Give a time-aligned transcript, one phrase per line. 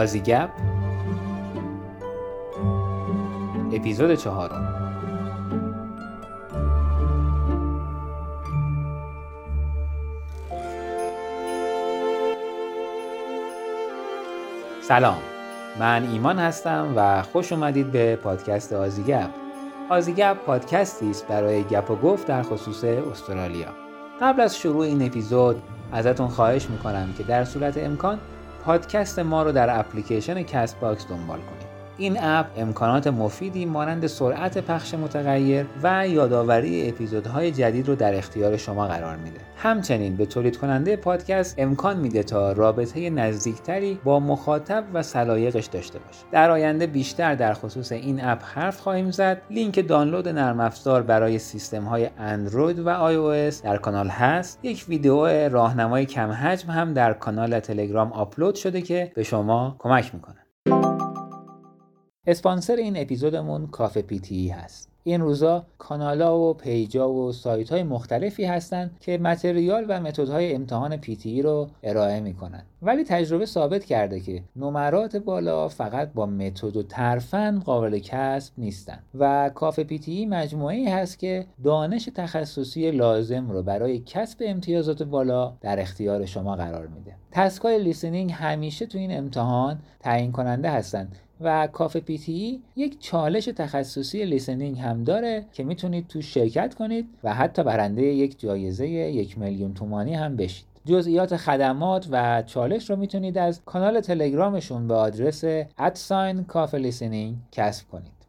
[0.00, 0.50] آزیگپ
[3.72, 4.74] اپیزود چهارم.
[14.82, 15.16] سلام.
[15.80, 19.30] من ایمان هستم و خوش اومدید به پادکست آزیگپ.
[19.88, 23.68] آزیگپ پادکستی است برای گپ و گفت در خصوص استرالیا.
[24.20, 25.62] قبل از شروع این اپیزود
[25.92, 28.18] ازتون خواهش می‌کنم که در صورت امکان
[28.64, 31.59] پادکست ما رو در اپلیکیشن Castbox دنبال کنید.
[32.00, 38.56] این اپ امکانات مفیدی مانند سرعت پخش متغیر و یادآوری اپیزودهای جدید رو در اختیار
[38.56, 39.40] شما قرار میده.
[39.56, 45.98] همچنین به تولید کننده پادکست امکان میده تا رابطه نزدیکتری با مخاطب و سلایقش داشته
[45.98, 46.18] باشه.
[46.32, 49.42] در آینده بیشتر در خصوص این اپ حرف خواهیم زد.
[49.50, 54.58] لینک دانلود نرم افزار برای سیستم های اندروید و آی در کانال هست.
[54.62, 60.14] یک ویدیو راهنمای کم حجم هم در کانال تلگرام آپلود شده که به شما کمک
[60.14, 61.09] می‌کنه.
[62.26, 64.88] اسپانسر این اپیزودمون کافه PTE هست.
[65.04, 70.54] این روزا کانالا و page ا و سایت های مختلفی هستند که material و متدهای
[70.54, 72.62] امتحان PTE رو ارائه می‌کنن.
[72.82, 78.98] ولی تجربه ثابت کرده که نمرات بالا فقط با متد و ترفند قابل کسب نیستن.
[79.18, 85.52] و کافه PTE مجموعه ای هست که دانش تخصصی لازم رو برای کسب امتیازات بالا
[85.60, 87.14] در اختیار شما قرار میده.
[87.32, 93.44] task ای listening همیشه تو این امتحان تعیین کننده هستند و کافه PTE یک چالش
[93.44, 99.38] تخصصی listening هم داره که می‌تونید توش شرکت کنید و حتی برنده یک جایزه یک
[99.38, 100.66] میلیون تومانی هم بشید.
[100.84, 105.44] جزئیات خدمات و چالش رو می‌تونید از کانال تلگرامشون به آدرس
[105.78, 108.20] ادساین کافه لیسنینگ کسب کنید.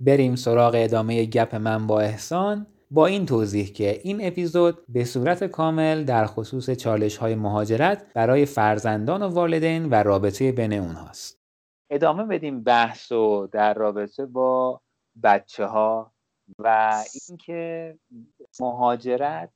[0.00, 2.66] بریم سراغ ادامه گپ من با احسان.
[2.94, 8.46] با این توضیح که این اپیزود به صورت کامل در خصوص چالش های مهاجرت برای
[8.46, 11.40] فرزندان و والدین و رابطه بین اونهاست.
[11.90, 14.80] ادامه بدیم بحث و در رابطه با
[15.22, 16.12] بچه ها
[16.58, 16.96] و
[17.28, 17.94] اینکه
[18.60, 19.50] مهاجرت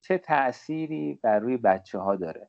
[0.00, 2.48] چه تأثیری بر روی بچه ها داره.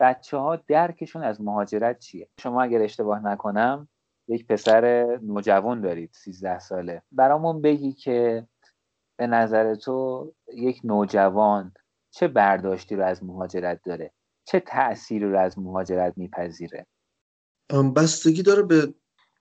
[0.00, 3.88] بچه ها درکشون از مهاجرت چیه؟ شما اگر اشتباه نکنم
[4.28, 8.46] یک پسر نوجوان دارید 13 ساله برامون بگی که
[9.18, 11.74] به نظر تو یک نوجوان
[12.10, 14.12] چه برداشتی رو از مهاجرت داره؟
[14.44, 16.86] چه تأثیری رو از مهاجرت میپذیره؟
[17.96, 18.94] بستگی داره به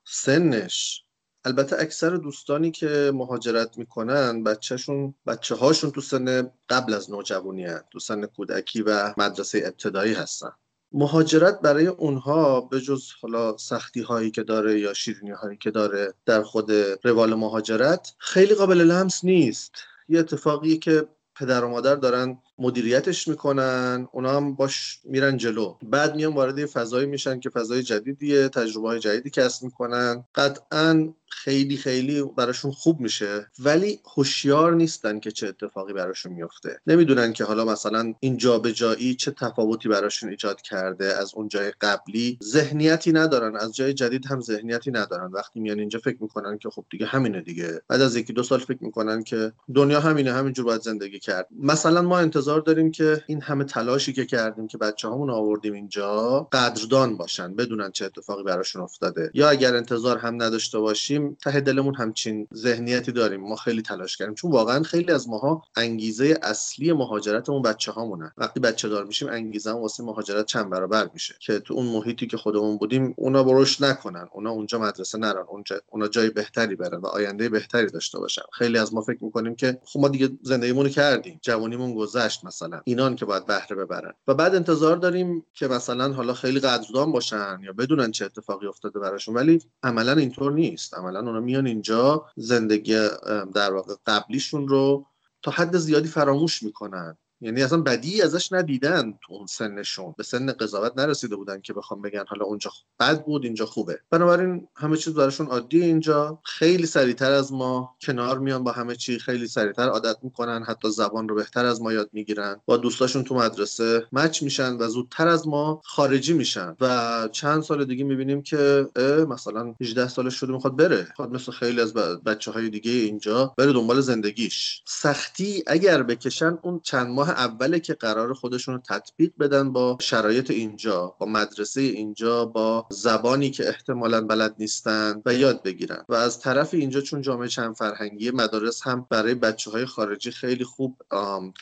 [0.06, 1.04] سنش.
[1.46, 7.86] البته اکثر دوستانی که مهاجرت می‌کنن بچهشون بچه هاشون تو سن قبل از نوجوانی هست
[7.92, 10.52] تو سن کودکی و مدرسه ابتدایی هستن.
[10.92, 16.14] مهاجرت برای اونها به جز حالا سختی هایی که داره یا شیرینی هایی که داره
[16.26, 16.72] در خود
[17.04, 19.76] روال مهاجرت خیلی قابل لمس نیست.
[20.10, 25.78] یه اتفاقی که پدر و مادر دارن مدیریتش می‌کنن اونا هم باش میرن جلو.
[25.84, 30.24] بعد میان وارد فضایی میشن که فضای جدیدیه تجربه های جدیدی کسب می‌کنن.
[30.36, 37.34] قطعا خیلی خیلی براشون خوب میشه ولی هوشیار نیستن که چه اتفاقی براشون میفته نمی‌دونن
[37.34, 42.40] که حالا مثلا این جابجایی چه تفاوتی براشون ایجاد کرده از اون جای قبلی.
[42.44, 45.32] ذهنیتی ندارن از جای جدید هم ذهنیتی ندارن.
[45.32, 47.82] وقتی میان اینجا فکر می‌کنن که خب دیگه همینه دیگه.
[47.88, 51.48] بعد از یکی دو سال فکر می‌کنن که دنیا همینه همینجور باید زندگی کرد.
[51.60, 56.48] مثلا ما انتظار داریم که این همه تلاشی که کردیم که بچه همون آوردیم اینجا
[56.52, 59.32] قدردان باشن بدونن چه اتفاقی براشون افتاده.
[59.34, 63.42] یا اگر انتظار هم نداشته باشیم ته دلمون همچین ذهنیتی داریم.
[63.42, 64.36] ما خیلی تلاش کردیم.
[64.36, 69.70] چون واقعا خیلی از ماها انگیزه اصلی مهاجرتمون بچه هامونه وقتی بچه دار میشیم انگیزه
[69.70, 71.36] هم واسه مهاجرت چند برابر میشه.
[71.40, 74.28] که تو اون محیطی که خودمون بودیم اونا بروش نکنن.
[74.32, 75.46] اونا اونجا مدرسه نرن.
[75.48, 78.42] اونجا اونا جای بهتری برن و آینده بهتری داشته باشن.
[78.54, 81.40] خیلی از ما فکر می‌کنیم که خب ما دیگه زندگیمون کردیم.
[81.42, 82.37] جوانیمون گذشت.
[82.46, 82.82] مثلا.
[82.86, 84.14] اینان که باید بهره ببرن.
[84.28, 89.00] و بعد انتظار داریم که مثلا حالا خیلی قدردان باشن یا بدونن چه اتفاقی افتاده
[89.00, 89.36] براشون.
[89.36, 90.94] ولی عملا اینطور نیست.
[90.94, 93.10] عملا اونا میان اینجا زندگی
[93.54, 95.06] در واقع قبلیشون رو
[95.42, 97.18] تا حد زیادی فراموش می‌کنن.
[97.42, 100.16] یعنی اصلا بدی ازش ندیدن تو اون سنشون.
[100.18, 104.00] به سن قضاوت نرسیده بودن که بخوام بگن حالا اونجا بد بود اینجا خوبه.
[104.10, 106.40] بنابراین همه چیز براشون عادی اینجا.
[106.44, 110.64] خیلی سریعتر از ما کنار میان با همه چی خیلی سریعتر عادت می‌کنن.
[110.64, 112.62] حتی زبان رو بهتر از ما یاد می‌گیرن.
[112.66, 116.76] با دوستاشون تو مدرسه مچ میشن و زودتر از ما خارجی میشن.
[116.82, 118.88] و چند سال دیگه می‌بینیم که
[119.30, 121.06] مثلا 18 سالش شده می‌خواد بره.
[121.10, 124.82] می‌خواد مثل خیلی از بچه های دیگه اینجا بره دنبال زندگیش.
[124.86, 129.98] سختی اگر بکشن اون چند ماه نگاه اوله که قرار خودشون رو تطبیق بدن با
[130.02, 136.06] شرایط اینجا با مدرسه اینجا با زبانی که احتمالا بلد نیستن و یاد بگیرن.
[136.10, 140.64] و از طرف اینجا چون جامعه چند فرهنگی مدارس هم برای بچه های خارجی خیلی
[140.64, 141.02] خوب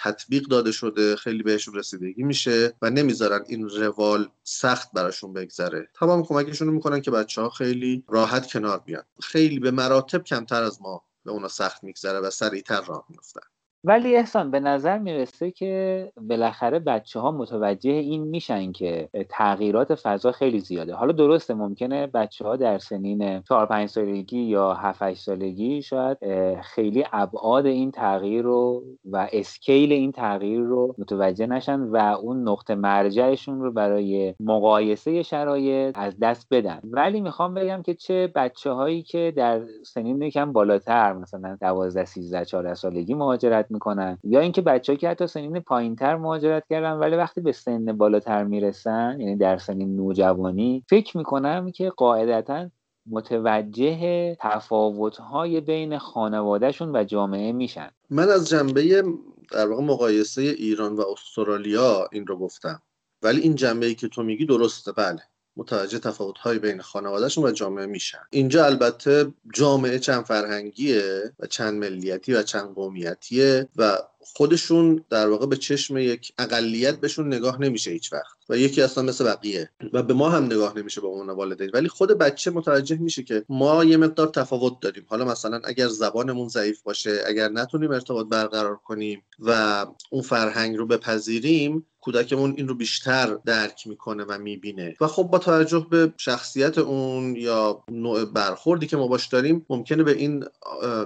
[0.03, 5.89] تطبیق داده شده خیلی بهشون رسیدگی میشه و نمی‌ذارن این روال سخت براشون بگذره.
[6.00, 9.03] تمام کمکشون می‌کنن که بچه ها خیلی راحت کنار بیان.
[9.21, 13.55] خیلی به مراتب کمتر از ما به اونا سخت میگذره و سریعتر راه میفتن
[13.87, 20.31] ولی احسان به نظر می‌رسه که بالاخره بچه ها متوجه این میشن که تغییرات فضا
[20.31, 20.93] خیلی زیاده.
[20.95, 26.17] حالا درسته ممکنه بچه ها در سنین 4 5 سالگی یا 7 8 سالگی شاید
[26.61, 32.75] خیلی ابعاد این تغییر رو و اسکیل این تغییر رو متوجه نشن و اون نقطه
[32.75, 36.79] مرجعشون رو برای مقایسه شرایط از دست بدن.
[36.83, 42.45] ولی می‌خوام بگم که چه بچه هایی که در سنین یکم بالاتر مثلا 12 13
[42.45, 44.18] 14 سالگی مهاجرت می‌کنن.
[44.24, 49.18] یا اینکه بچه‌ها که حتی سنین پایینتر مهاجرت کردن ولی وقتی به سن بالاتر می‌رسن
[49.19, 52.69] یعنی در سنین نوجوانی فکر می‌کنم که قاعدتا
[53.10, 57.89] متوجه تفاوت‌های بین خانوادهشون و جامعه میشن.
[58.10, 59.04] من از جنبه
[59.51, 62.81] در واقع مقایسه ایران و استرالیا این رو گفتم.
[63.21, 64.92] ولی این جنبه ای که تو میگی درسته.
[64.92, 65.21] بله.
[65.57, 68.19] متوجه تفاوت‌های بین خانوادهشون و جامعه میشن.
[68.30, 73.98] اینجا البته جامعه چند فرهنگیه و چند ملیتی و چند قومیتیه و
[74.33, 78.36] خودشون در واقع به چشم یک اقلیت بهشون نگاه نمیشه هیچ وقت.
[78.50, 79.69] و یکی اصلا مثل بقیه.
[79.94, 81.69] و به ما هم نگاه نمیشه به عنوان والدین.
[81.74, 85.06] ولی خود بچه متوجه میشه که ما یه مقدار تفاوت داریم.
[85.07, 90.86] حالا مثلا اگر زبانمون ضعیف باشه اگر نتونیم ارتباط برقرار کنیم و اون فرهنگ رو
[90.86, 94.95] بپذیریم کودکمون این رو بیشتر درک می‌کنه و می‌بینه.
[95.01, 100.04] و خب با توجه به شخصیت اون یا نوع برخوردی که ما باش داریم ممکنه
[100.04, 100.45] به این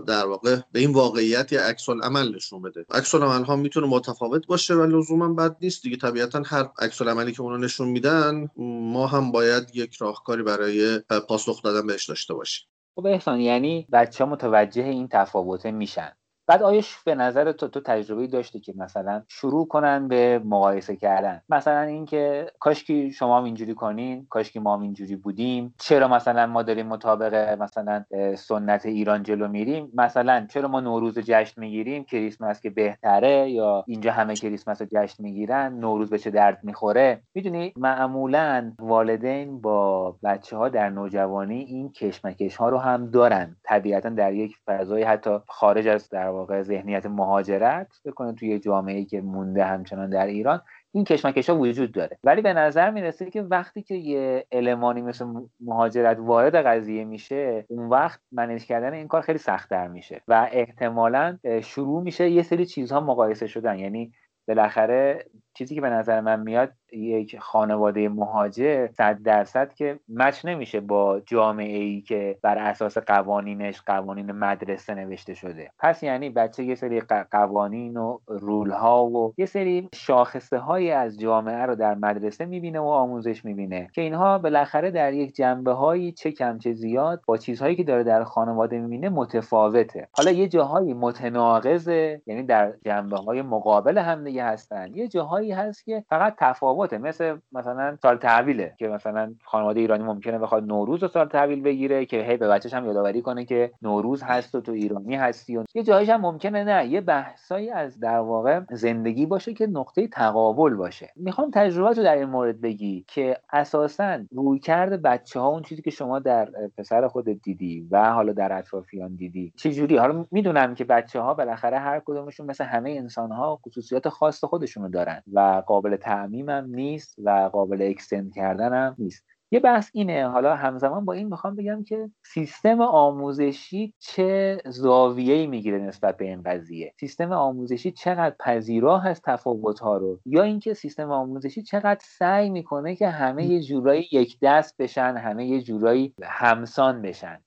[0.07, 2.85] در واقع به این واقعیت یا عکس عمل نشون بده.
[3.15, 5.97] عمل ها می‌تونه متفاوت باشه و لزوما بد نیست دیگه.
[5.97, 11.61] طبیعتا هر عکس عملی که اونا نشون میدن ما هم باید یک راهکاری برای پاسخ
[11.63, 12.67] دادن بهش داشته باشیم.
[12.95, 16.11] خب احسان یعنی بچه متوجه این تفاوته میشن.
[16.49, 21.41] بعد آیش به نظر تو تو تجربه داشتی که مثلا شروع کنن به مقایسه کردن.
[21.49, 25.73] مثلا اینکه کاشکی شما هم اینجوری کنین کاشکی ما هم اینجوری بودیم.
[25.77, 28.03] چرا مثلا ما داریم مطابق مثلا
[28.37, 34.11] سنت ایران جلو میریم؟ مثلا چرا ما نوروز جشن می‌گیریم؟ کریسمس که بهتره یا اینجا
[34.11, 40.57] همه کریسمس رو جشن می‌گیرن نوروز به چه درد می‌خوره؟ می‌دونی معمولا والدین با بچه
[40.57, 43.55] ها در نوجوانی این کشمکش ها رو هم دارن.
[43.63, 49.21] طبیعتا در یک فضای حتی خارج از در واقع ذهنیت مهاجرت بکنه توی جامعه که
[49.21, 52.17] مونده همچنان در ایران این کشمکش ها وجود داره.
[52.23, 55.25] ولی به نظر می‌رسه که وقتی که یه المانی مثل
[55.59, 61.37] مهاجرت وارد قضیه میشه اون وقت منیج کردن این کار خیلی سختتر میشه و احتمالا
[61.63, 63.79] شروع میشه یه سری چیزها مقایسه شدن.
[63.79, 64.11] یعنی
[64.47, 65.25] بالاخره
[65.59, 71.19] چیزی که به نظر من میاد یک خانواده مهاجر صد درصد که مچ نمیشه با
[71.19, 75.71] جامعه ای که بر اساس قوانینش قوانین مدرسه نوشته شده.
[75.79, 77.01] پس یعنی بچه یه سری
[77.31, 82.79] قوانین و رول ها و یه سری شاخصه های از جامعه رو در مدرسه می‌بینه
[82.79, 87.37] و آموزش می‌بینه که اینها بالاخره در یک جنبه هایی چه کم چه زیاد با
[87.37, 90.07] چیزهایی که داره در خانواده می‌بینه متفاوته.
[90.11, 94.87] حالا یه جاهایی متناقضه یعنی در جنبه های مقابل هم دیگه هستن.
[94.93, 96.97] یه جاهایی هست که فقط تفاوته.
[96.97, 102.05] مثل مثلا سال تحویله که مثلا خانواده ایرانی ممکنه بخواد نوروز و سال تحویل بگیره
[102.05, 105.63] که هی به بچه‌ش هم یادآوری کنه که نوروز هست و تو ایرانی هستی و
[105.73, 106.87] یه جایش هم ممکنه نه.
[106.87, 111.09] یه بحثایی از در واقع زندگی باشه که نقطه تقابل باشه.
[111.15, 115.91] می‌خوام تجربه رو در این مورد بگی که اساسا رویکرد بچه ها اون چیزی که
[115.91, 120.83] شما در پسر خودت دیدی و حالا در اطرافیان دیدی چه جوری حالا می‌دونم که
[120.83, 125.23] بچه ها بالاخره هر کدومشون مثل همه انسان ها خصوصیات خاص خودشونو دارن.
[125.33, 129.25] و قابل تعمیم هم نیست و قابل اکستند کردن هم نیست.
[129.51, 130.27] یه بحث اینه.
[130.27, 136.43] حالا همزمان با این می‌خوام بگم که سیستم آموزشی چه زاویه‌ای می‌گیره نسبت به این
[136.43, 142.95] قضیه؟ سیستم آموزشی چقدر پذیرا هست تفاوت‌ها رو؟ یا اینکه سیستم آموزشی چقدر سعی می‌کنه
[142.95, 147.39] که همه یه جورایی یک دست بشن همه یه جورایی همسان بشن؟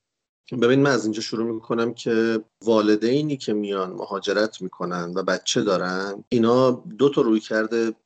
[0.62, 6.24] ببین من از اینجا شروع می‌کنم که والدینی که میان مهاجرت می‌کنن و بچه دارن
[6.28, 7.40] اینا دو تا روی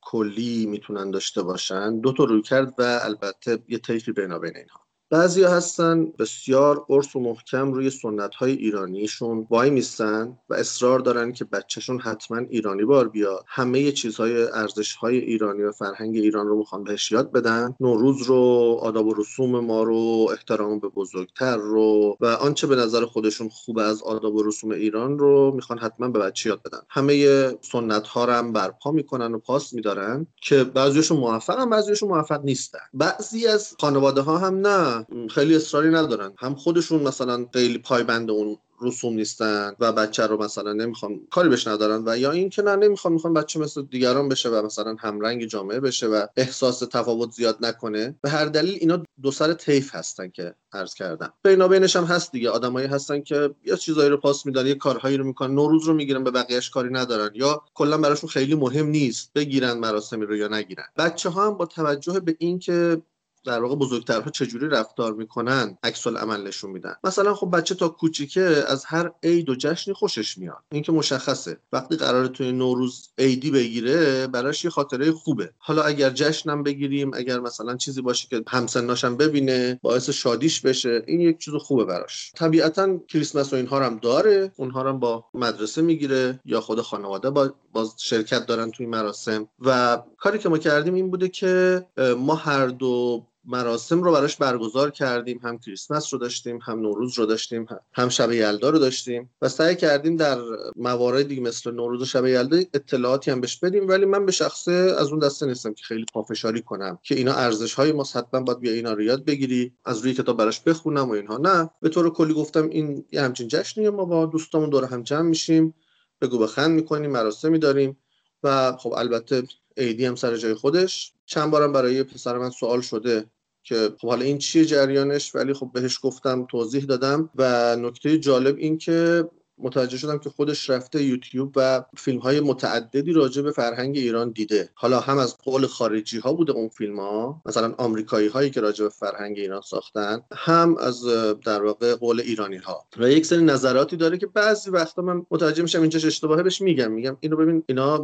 [0.01, 1.99] کلی می‌تونن داشته باشن.
[1.99, 4.86] دو تا روی کرد و البته یه طیفی بین اینها.
[5.09, 11.31] بعضی هستن بسیار قرص و محکم روی سنت های ایرانیشون وای میستن و اصرار دارن
[11.31, 13.43] که بچهشون حتما ایرانی بار بیاد.
[13.47, 17.75] همه چیزهای ارزش های ایرانی و فرهنگ ایران رو می‌خوان بهش یاد بدن.
[17.79, 18.35] نوروز رو
[18.81, 23.79] آداب و رسوم ما رو احترام به بزرگتر رو و آنچه به نظر خودشون خوب
[23.79, 26.79] از آداب و رسوم ایران رو می‌خوان حتما به بچه یاد بدن.
[26.89, 32.43] همه سنت ها رو هم برپا می‌کنن و پاس میدارن که بعضیشون موفقن بعضیشون موفق
[32.43, 32.79] نیستن.
[32.93, 34.96] بعضی از خانواده ها هم نه.
[35.29, 36.33] خیلی اصراری ندارن.
[36.37, 41.67] هم خودشون مثلا خیلی پایبند اون رسوم نیستن و بچه رو مثلا نمی‌خوان کاری بهش
[41.67, 45.45] ندارن و یا این که نه نمی‌خوان می‌خوان بچه مثل دیگران بشه و مثلا همرنگ
[45.45, 48.15] جامعه بشه و احساس تفاوت زیاد نکنه.
[48.21, 51.33] به هر دلیل اینا دو سر طیف هستن که عرض کردم.
[51.43, 52.49] بینابینش هم هست دیگه.
[52.49, 55.55] آدمایی هستن که یا چیزایی رو پاس میدن یه کارهایی رو می‌کنن.
[55.55, 57.31] نوروز رو می‌گیرن به بقیهش کاری ندارن.
[57.33, 60.85] یا کلا براشون خیلی مهم نیست بگیرن مراسمی رو یا نگیرن.
[60.97, 63.01] بچه ها هم با توجه به اینکه
[63.47, 66.95] در واقع بزرگترها چجوری رفتار می‌کنن؟ عکس عمل نشون میدن.
[67.03, 70.63] مثلا خب بچه تا کوچیکه از هر عید و جشنی خوشش میاد.
[70.71, 71.57] این که مشخصه.
[71.73, 75.51] وقتی قرار توی نوروز عیدی بگیره براش یه خاطره خوبه.
[75.57, 81.19] حالا اگر جشنم بگیریم اگر مثلا چیزی باشه که همسناشم ببینه باعث شادیش بشه این
[81.19, 82.31] یک چیز خوبه براش.
[82.35, 84.51] طبیعتا کریسمس و اینها هم داره.
[84.55, 89.47] اونها هم با مدرسه می‌گیره یا خود خانواده با باز شرکت دارن توی مراسم.
[89.59, 91.85] و کاری که ما کردیم این بوده که
[92.17, 95.39] ما هر دو مراسم رو براش برگزار کردیم.
[95.43, 99.75] هم کریسمس رو داشتیم هم نوروز رو داشتیم هم شب یلدا رو داشتیم و سعی
[99.75, 100.37] کردیم در
[100.75, 103.87] مواردی مثل نوروز و شب یلدا اطلاعاتی هم بهش بدیم.
[103.87, 107.73] ولی من به شخصه از اون دسته نیستم که خیلی پافشاری کنم که اینا ارزش
[107.73, 111.11] های ما حتما باید بیا اینا رو یاد بگیری از روی کتاب براش بخونم و
[111.11, 111.37] اینها.
[111.37, 115.21] نه به طور کلی گفتم این یه همچین جشنیه ما با دوستامون دور هم جمع
[115.21, 115.73] میشیم
[116.21, 117.97] بگو بخند می‌کنیم مراسمی داریم
[118.43, 119.43] و خب البته
[119.77, 121.13] ایدی هم سر جای خودش.
[121.25, 123.25] چند بارم برای پسر من سوال شده.
[123.67, 127.29] که خب حالا این چیه جریانش؟ ولی خب بهش گفتم توضیح دادم.
[127.35, 129.29] و نکته جالب این که
[129.59, 134.69] متوجه شدم که خودش رفته یوتیوب و فیلم های متعددی راجع به فرهنگ ایران دیده.
[134.73, 138.83] حالا هم از قول خارجی ها بوده اون فیلم ها مثلا آمریکایی هایی که راجع
[138.83, 141.05] به فرهنگ ایران ساختن هم از
[141.45, 145.61] در واقع قول ایرانی ها و یک سری نظراتی داره که بعضی وقتا من متوجه
[145.61, 146.91] میشم اینجاش اشتباهه بهش میگم.
[146.91, 147.97] میگم اینو ببین اینا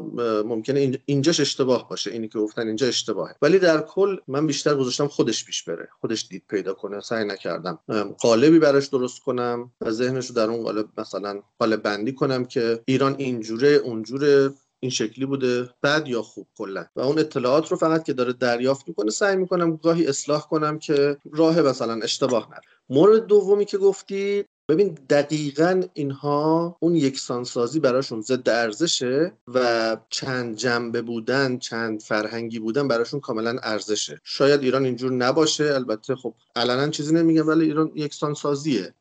[0.46, 3.36] ممکنه اینجاش اشتباه باشه اینی که گفتن اینجا اشتباهه.
[3.42, 7.80] ولی در کل من بیشتر گذاشتم خودش پیش بره خودش دید پیدا کنه سعی نکردم.
[8.20, 12.84] قالبی براش درست کنم و ذهنش رو در اون قالب مثلا حال بندی کنم که
[12.86, 16.86] ایران اینجوره اونجوره این شکلی بوده بد یا خوب کلا.
[16.96, 21.18] و اون اطلاعات رو فقط که داره دریافت می‌کنه سعی می‌کنم گاهی اصلاح کنم که
[21.32, 22.62] راه مثلا اشتباه نره.
[22.90, 31.02] مورد دومی که گفتی ببین دقیقا اینها اون یکسانسازی براشون ضد ارزشه و چند جنبه
[31.02, 34.22] بودن چند فرهنگی بودن براشون کاملا ارزشه.
[34.24, 38.94] شاید ایران اینجور نباشه البته خب علنا چیزی نمیگم ولی ایران یکسانسازیه.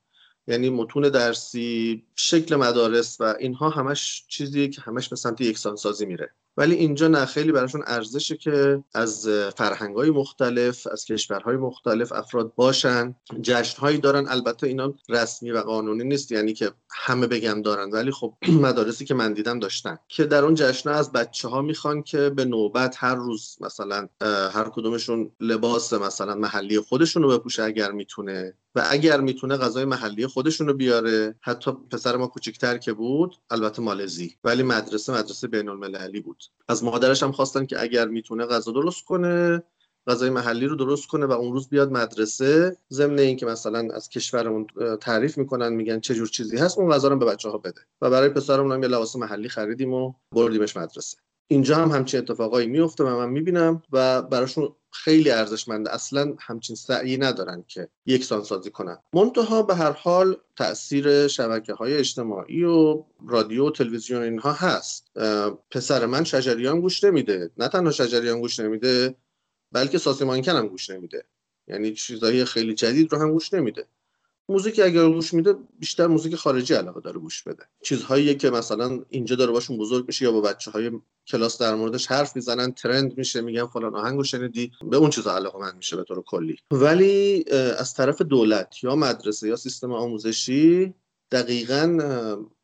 [0.47, 6.31] یعنی متون درسی شکل مدارس و اینها همش چیزیه که همش به سمت یکسانسازی میره.
[6.57, 13.15] ولی اینجا نه خیلی براشون ارزشه که از فرهنگ‌های مختلف از کشورهای مختلف افراد باشن.
[13.43, 17.91] جشنهایی دارن البته اینا رسمی و قانونی نیست یعنی که همه بگم دارن.
[17.91, 18.35] ولی خب
[18.67, 19.99] مدارسی که من دیدم داشتن.
[20.09, 24.09] که در اون جشن از بچه ها می‌خوان که به نوبت هر روز مثلا
[24.55, 28.55] هر کدومشون لباس مثلا محلی خودشون رو بپوشه اگر می‌تونه.
[28.75, 31.35] و اگر می‌تونه غذای محلی خودشون رو بیاره.
[31.41, 34.37] حتی پسر ما کوچکتر که بود البته مالزی.
[34.45, 36.45] ولی مدرسه مدرسه بین المللی بود.
[36.69, 39.63] از مادرش هم خواستن که اگر می‌تونه غذا درست کنه
[40.07, 42.77] غذای محلی رو درست کنه و اون روز بیاد مدرسه.
[42.93, 44.67] ضمن اینکه مثلا از کشورمون
[45.01, 47.81] تعریف می‌کنن میگن چه جور چیزی هست اون غذا رو به بچه ها بده.
[48.01, 51.17] و برای پسرمون هم یه لباس محلی خریدیم و بردیمش مدرسه.
[51.49, 57.17] اینجا هم همچین اتفاقایی میفته و من می‌بینم و براشون خیلی ارزشمنده اصلا همچین سعی
[57.17, 58.99] ندارن که یکسان سازی کنن.
[59.13, 65.19] منتها به هر حال تاثیر شبکه های اجتماعی و رادیو و تلویزیون اینها هست.
[65.71, 67.51] پسر من شجریان گوش نمیده.
[67.59, 69.15] نه تنها شجریان گوش نمیده
[69.73, 71.25] بلکه ساسیمانکن هم گوش نمیده.
[71.67, 73.87] یعنی چیزایی خیلی جدید رو هم گوش نمیده.
[74.49, 77.63] موزیک اگر گوش میده بیشتر موزیک خارجی علاقه داره گوش بده.
[77.83, 80.91] چیزهایی که مثلا اینجا داره باشون بزرگ میشه یا با بچه های
[81.27, 85.59] کلاس در موردش حرف می‌زنن ترند میشه میگن فلان آهنگو شنیدی به اون چیزا علاقه
[85.59, 86.57] من میشه به طور کلی.
[86.71, 87.45] ولی
[87.79, 90.95] از طرف دولت یا مدرسه یا سیستم آموزشی
[91.33, 91.99] دقیقا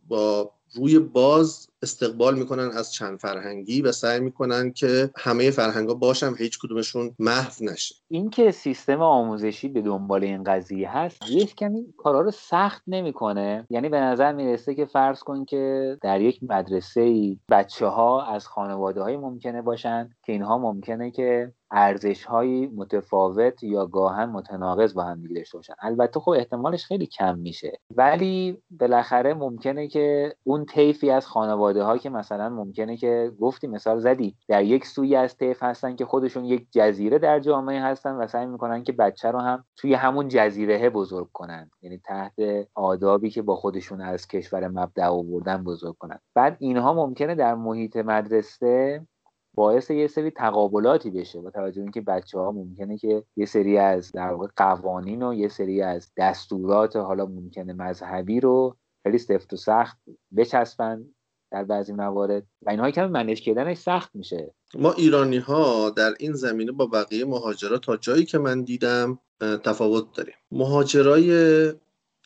[0.07, 6.35] با روی باز استقبال می‌کنن از چند فرهنگی و سعی می‌کنن که همه فرهنگا باشن
[6.39, 7.95] هیچ کدومشون محو نشه.
[8.09, 13.67] اینکه سیستم آموزشی به دنبال این قضیه هست یه کمی کارا رو سخت نمی‌کنه.
[13.71, 18.47] یعنی به نظر می‌رسه که فرض کن که در یک مدرسه ای بچه ها از
[18.47, 25.03] خانواده های ممکنه باشن که اینها ممکنه که ارزش های متفاوت یا گاهن متناقض با
[25.03, 25.75] هم داشته باشن.
[25.81, 27.79] البته خب احتمالش خیلی کم میشه.
[27.97, 33.99] ولی بالاخره ممکنه که اون طیفی از خانواده ها که مثلا ممکنه که گفتی مثال
[33.99, 38.27] زدی در یک سوی از طیف هستن که خودشون یک جزیره در جامعه هستن و
[38.27, 41.71] سعی می‌کنن که بچه رو هم توی همون جزیره بزرگ کنن.
[41.83, 42.35] یعنی تحت
[42.75, 46.19] آدابی که با خودشون از کشور مبدع آوردن بزرگ کنن.
[46.35, 49.07] بعد اینها ممکنه در محیط مدرسه
[49.55, 54.13] باعث یه سری تقابلاتی بشه با توجه اینکه بچه ها ممکنه که یه سری از
[54.13, 58.77] در واقع قوانین و یه سری از دستورات حالا ممکنه مذهبی رو
[59.09, 59.99] خیلی سفت و سخت
[60.37, 61.05] بچسبن
[61.53, 64.55] در بعضی موارد و اینها کم منش کردنش سخت میشه.
[64.75, 70.13] ما ایرانی ها در این زمینه با بقیه مهاجرا تا جایی که من دیدم تفاوت
[70.15, 70.35] داریم.
[70.51, 71.33] مهاجرای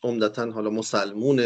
[0.03, 1.41] عمدتا حالا مسلمون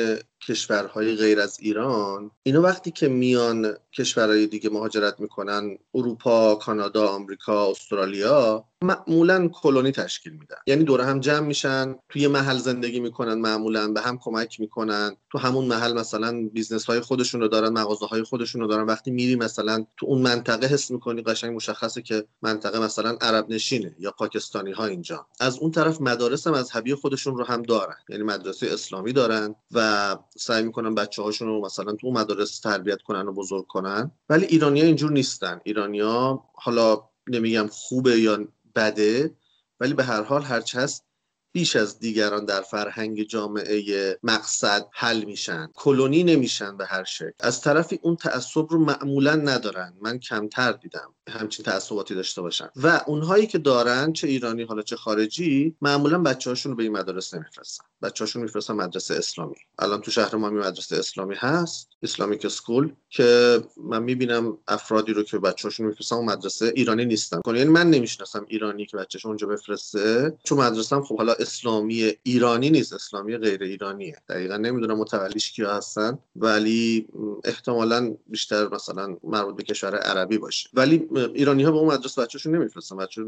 [0.49, 7.71] کشورهای غیر از ایران اینا وقتی که میان کشورهای دیگه مهاجرت می‌کنن اروپا کانادا آمریکا
[7.71, 10.57] استرالیا معمولا کلونی تشکیل میدن.
[10.66, 15.16] یعنی دور هم جمع میشن توی محل زندگی می‌کنن معمولا به هم کمک می‌کنن.
[15.31, 18.87] تو همون محل مثلا business های خودشون رو دارن مغازه های خودشون رو دارن.
[18.87, 23.97] وقتی میری مثلا تو اون منطقه حس می‌کنی قشنگ مشخصه که منطقه مثلا عرب نشینه
[23.99, 25.26] یا پاکستانی ها اینجا.
[25.40, 27.97] از اون طرف مدارس مذهبی خودشون رو هم دارن.
[28.09, 33.28] یعنی مدرسه اسلامی دارن و سعی می‌کنن بچه هاشون رو مثلا تو مدارس تربیت کنن
[33.28, 34.11] و بزرگ کنن.
[34.28, 35.61] ولی ایرانیا اینجور نیستن.
[35.64, 39.37] ایرانیا حالا نمیگم خوبه یا بده
[39.81, 41.06] ولی به هر حال هرچه هست
[41.57, 45.71] بیش از دیگران در فرهنگ جامعه مقصد حل میشن.
[45.75, 47.31] کلونی نمیشن به هر شکل.
[47.41, 49.95] از طرفی اون تعصب رو معمولا ندارن.
[50.01, 52.69] من کمتر دیدم همچین تعصباتی داشته باشن.
[52.77, 56.93] و اونهایی که دارن چه ایرانی حالا چه خارجی معمولا بچه هاشون رو به این
[56.93, 57.85] مدارس نمیفرستن.
[58.03, 59.57] بچه هاشون میفرستن مدرسه اسلامی.
[59.79, 65.39] الان تو شهر ما مدرسه اسلامی هست اسلامیک سکول که من می‌بینم افرادی رو که
[65.39, 67.41] بچه هاشون میفرستن مدرسه ایرانی نیستن.
[67.47, 70.39] یعنی من نمی‌شناسم ایرانی که بچهش اونجا بفرسته.
[70.45, 74.17] چون مدرسه خب حالا اسلامی ایرانی نیست اسلامی غیر ایرانیه.
[74.29, 77.07] دقیقا نمی‌دونم متولیش کیا هستن ولی
[77.45, 80.69] احتمالا بیشتر مثلا مربوط به کشور عربی باشه.
[80.75, 83.23] ولی ایرانی ها به اون مدرسه بچه‌شون نمیفرستن بچه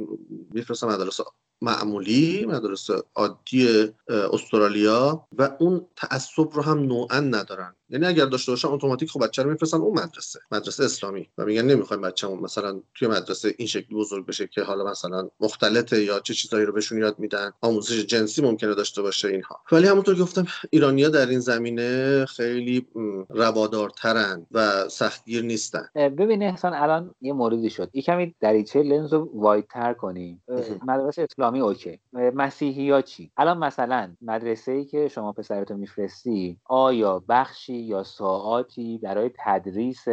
[0.51, 1.25] میفرستن مدرسه
[1.63, 7.75] معمولی مدرسه عادی استرالیا و اون تعصب رو هم نوعا ندارن.
[7.91, 11.29] یعنی اگر داشته باشن اتوماتیک خب بچه رو میفرستن اون مدرسه مدرسه اسلامی.
[11.39, 16.05] و میگن نمی‌خوایم بچه‌مون مثلا توی مدرسه این شکلی بزرگ بشه که حالا مثلا مختلطه
[16.05, 19.61] یا چه چیزایی رو بهشون یاد میدن آموزش جنسی ممکنه داشته باشه اینها.
[19.73, 22.87] ولی همونطور که گفتم ایرانیا در این زمینه خیلی
[23.29, 25.89] روادارترن و سختگیر نیستن.
[25.95, 27.91] ببین احسان الان یه موردی شد.
[27.93, 30.43] یه کمی دریچه لنز رو وایدتر کنیم.
[30.87, 31.99] مدرسه اسلامی اوکی.
[32.13, 38.99] مسیحی یا چی؟ الان مثلا مدرسه ای که شما پسرتو میفرستی آیا بخشی یا ساعاتی
[39.03, 40.05] برای تدریس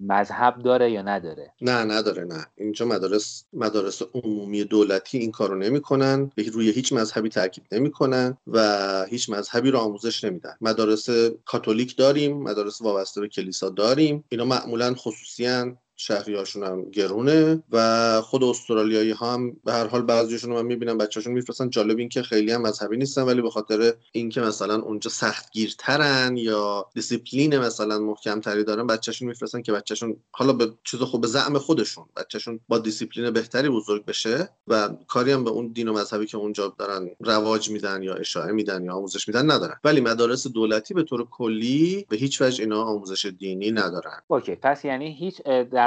[0.00, 2.46] مذهب داره یا نداره؟ نه نداره نه.
[2.54, 6.30] اینجا مدارس مدارس عمومی دولتی این کارو نمی‌کنن.
[6.52, 8.60] روی هیچ مذهبی تاکید نمی‌کنن و
[9.08, 10.56] هیچ مذهبی رو آموزش نمیدن.
[10.60, 11.08] مدارس
[11.44, 14.24] کاتولیک داریم مدارس وابسته به کلیسا داریم.
[14.28, 20.52] اینا معمولا خصوصیان شهریاشون هم گرونه و خود استرالیایی ها هم به هر حال بعضیشون
[20.52, 21.70] من می‌بینم بچه‌شون میفرستن.
[21.70, 26.86] جالب این که خیلی هم مذهبی نیستن ولی به خاطر اینکه مثلا اونجا سختگیرترن یا
[26.94, 31.58] دیسیپلین مثلا محکم تری دارن بچه‌شون میفرستن که بچه‌شون حالا به چیز خوب به زعم
[31.58, 36.26] خودشون بچه‌شون با دیسیپلین بهتری بزرگ بشه و کاری هم به اون دین و مذهبی
[36.26, 39.76] که اونجا دارن رواج میدن یا اشاعه میدن یا آموزش میدن ندارن.
[39.84, 44.22] ولی مدارس دولتی به طور کلی به هیچ وجه اینا آموزش دینی ندارن.
[44.26, 45.42] اوکی پس یعنی هیچ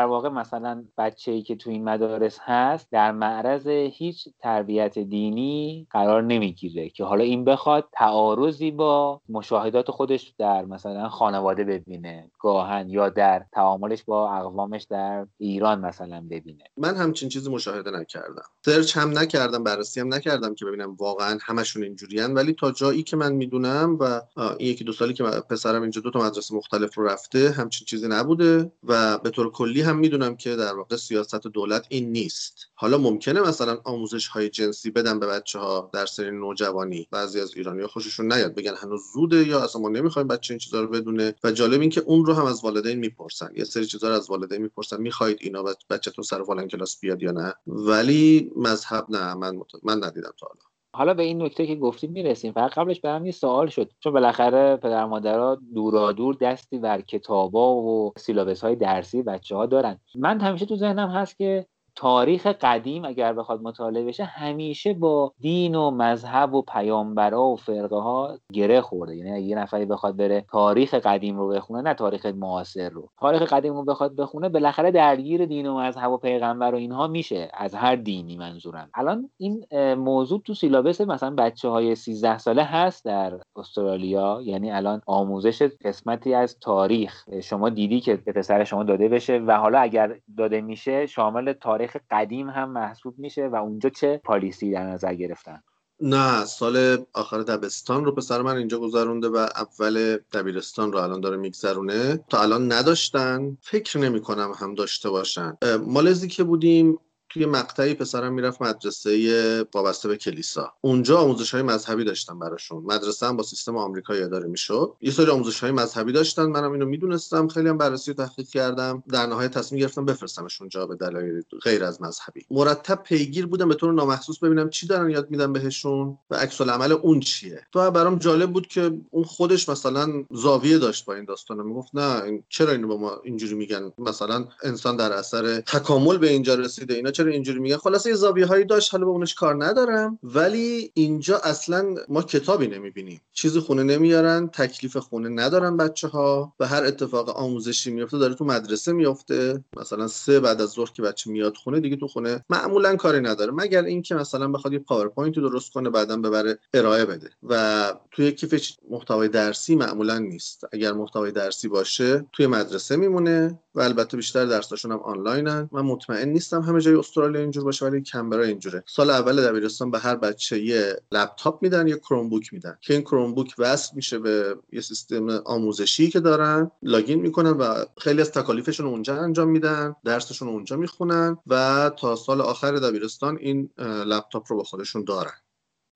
[0.05, 6.23] واقع مثلا بچه ای که تو این مدارس هست در معرض هیچ تربیت دینی قرار
[6.23, 13.09] نمی‌گیره که حالا این بخواد تعارضی با مشاهدات خودش در مثلا خانواده ببینه گاهن یا
[13.09, 16.63] در تعاملش با اقوامش در ایران مثلا ببینه.
[16.77, 18.43] من همچین چیزی مشاهده نکردم.
[18.65, 23.17] سرچ هم نکردم بررسی هم نکردم که ببینم واقعا همشون اینجوریان ولی تا جایی که
[23.17, 24.21] من می‌دونم و
[24.59, 28.07] این یکی دو سالی که پسرم اینجا دو تا مدرسه مختلف رو رفته همچین چیزی
[28.07, 32.65] نبوده و به طور کلی هم می‌دونم که در واقع سیاست دولت این نیست.
[32.75, 37.07] حالا ممکنه مثلا آموزش های جنسی بدن به بچه ها در سری نوجوانی.
[37.11, 38.55] بعضی از ایرانی خوششون نیاد.
[38.55, 41.35] بگن هنوز زوده یا اصلا ما نمی‌خوایم بچه این چیزا رو بدونه.
[41.43, 43.49] و جالب این که اون رو هم از والدین می‌پرسن.
[43.55, 45.01] یه سری چیزا رو از والدین می‌پرسن.
[45.01, 49.33] می‌خواید اینا بچه‌تون سر فلان کلاس بیاد یا نه؟ ولی مذهب نه.
[49.33, 49.61] من.
[49.83, 50.76] من ندیدم تا حالا.
[50.97, 52.53] حالا به این نکته که گفتیم می‌رسیم.
[52.53, 53.91] فقط قبلش برام یه سوال شد.
[53.99, 59.99] چون بالاخره پدر مادرها دورادور دستی بر کتابا و سیلابس های درسی بچه ها دارن.
[60.15, 61.65] من همیشه تو ذهنم هست که
[61.99, 67.95] تاریخ قدیم اگر بخواد مطالعه بشه همیشه با دین و مذهب و پیامبرا و فرقه
[67.95, 69.15] ها گره خورده.
[69.15, 73.09] یعنی اگه یه نفری بخواد بره تاریخ قدیم رو بخونه نه تاریخ معاصر رو.
[73.19, 77.49] تاریخ قدیم رو بخواد بخونه بالاخره درگیر دین و مذهب و پیغمبر و اینها میشه
[77.53, 78.89] از هر دینی منظورم.
[78.93, 84.39] الان این موضوع تو سیلابس مثلا بچه های 13 ساله هست در استرالیا.
[84.43, 87.29] یعنی الان آموزش قسمتی از تاریخ.
[87.43, 91.86] شما دیدی که به پسر شما داده بشه و حالا اگر داده میشه شامل تاریخ
[91.87, 95.63] تاریخ قدیم هم محسوب میشه و اونجا چه پالیسی در نظر گرفتن؟
[96.01, 101.37] نه سال آخر دبستان رو پسر من اینجا گذرونده و اول دبیرستان رو الان داره
[101.37, 102.19] میگذرونه.
[102.29, 103.57] تا الان نداشتن.
[103.61, 105.57] فکر نمی کنم هم داشته باشن.
[105.85, 110.73] مالزی که بودیم توی مقطعی پسرم می‌رفت مدرسه وابسته به کلیسا.
[110.81, 112.83] اونجا آموزش های مذهبی داشتن براشون.
[112.83, 114.93] مدرسه هم با سیستم آمریکایی اداره می‌شد.
[115.01, 116.45] یه سری آموزش های مذهبی داشتن.
[116.45, 117.47] منم اینو می‌دونستم.
[117.47, 119.03] خیلی هم بررسی و تحقیق کردم.
[119.11, 122.45] در نهایت تصمیم گرفتم بفرستمش اونجا به دلایل غیر از مذهبی.
[122.51, 126.91] مرتب پیگیر بودم به طور نامخصوص ببینم چی دارن یاد میدن بهشون و عکس العمل
[126.91, 127.67] اون چیه.
[127.71, 132.43] تو برام جالب بود که اون خودش مثلا زاویه داشت با این داستان می‌گفت نه
[132.49, 136.93] چرا اینو با ما اینجوری میگن؟ مثلا انسان در اثر تکامل به اینجا رسیده.
[136.93, 140.19] اینا چرا اینجوری میگن؟ خلاصه یه زاویه هایی داشت حالا به اونش کار ندارم.
[140.23, 143.21] ولی اینجا اصلا ما کتابی نمی‌بینیم.
[143.33, 148.45] چیزی خونه نمیارن تکلیف خونه ندارن بچه ها و هر اتفاق آموزشی میفته داره تو
[148.45, 152.95] مدرسه میفته مثلا سه بعد از ظهر که بچه میاد خونه دیگه تو خونه معمولا
[152.95, 153.51] کاری نداره.
[153.51, 157.29] مگر اینکه مثلا بخواد یه پاورپوینت درست کنه بعدا ببره ارائه بده.
[157.43, 160.65] و توی کیف محتوای درسی معمولا نیست.
[160.73, 165.69] اگر محتوای درسی باشه توی مدرسه میمونه و البته بیشتر درساشون هم آنلاینن.
[165.71, 168.83] من مطمئن نیستم همه جای استرالیا اینجور باشه ولی کنبرا اینجوره.
[168.87, 172.77] سال اول دبیرستان به هر بچه یه لپتاپ میدن یه Chromebook میدن.
[172.81, 178.21] که این Chromebook وصل میشه به یه سیستم آموزشی که دارن login می‌کنن و خیلی
[178.21, 183.69] از تکالیفشون اونجا انجام میدن درسشون اونجا می‌خونن و تا سال آخر دبیرستان این
[184.05, 185.31] لپتاپ رو با خودشون دارن.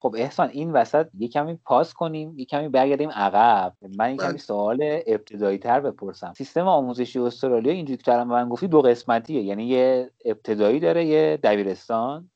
[0.02, 3.74] خب احسان این وسط یه کمی پاس کنیم یه کمی برگردیم عقب.
[3.96, 4.38] من یه کمی بله.
[4.38, 6.32] سوال ابتدایی تر بپرسم.
[6.36, 9.42] سیستم آموزشی استرالیا اینجوری که من گفتی دو قسمتیه.
[9.42, 12.30] یعنی یه ابتدایی داره یه دبیرستان.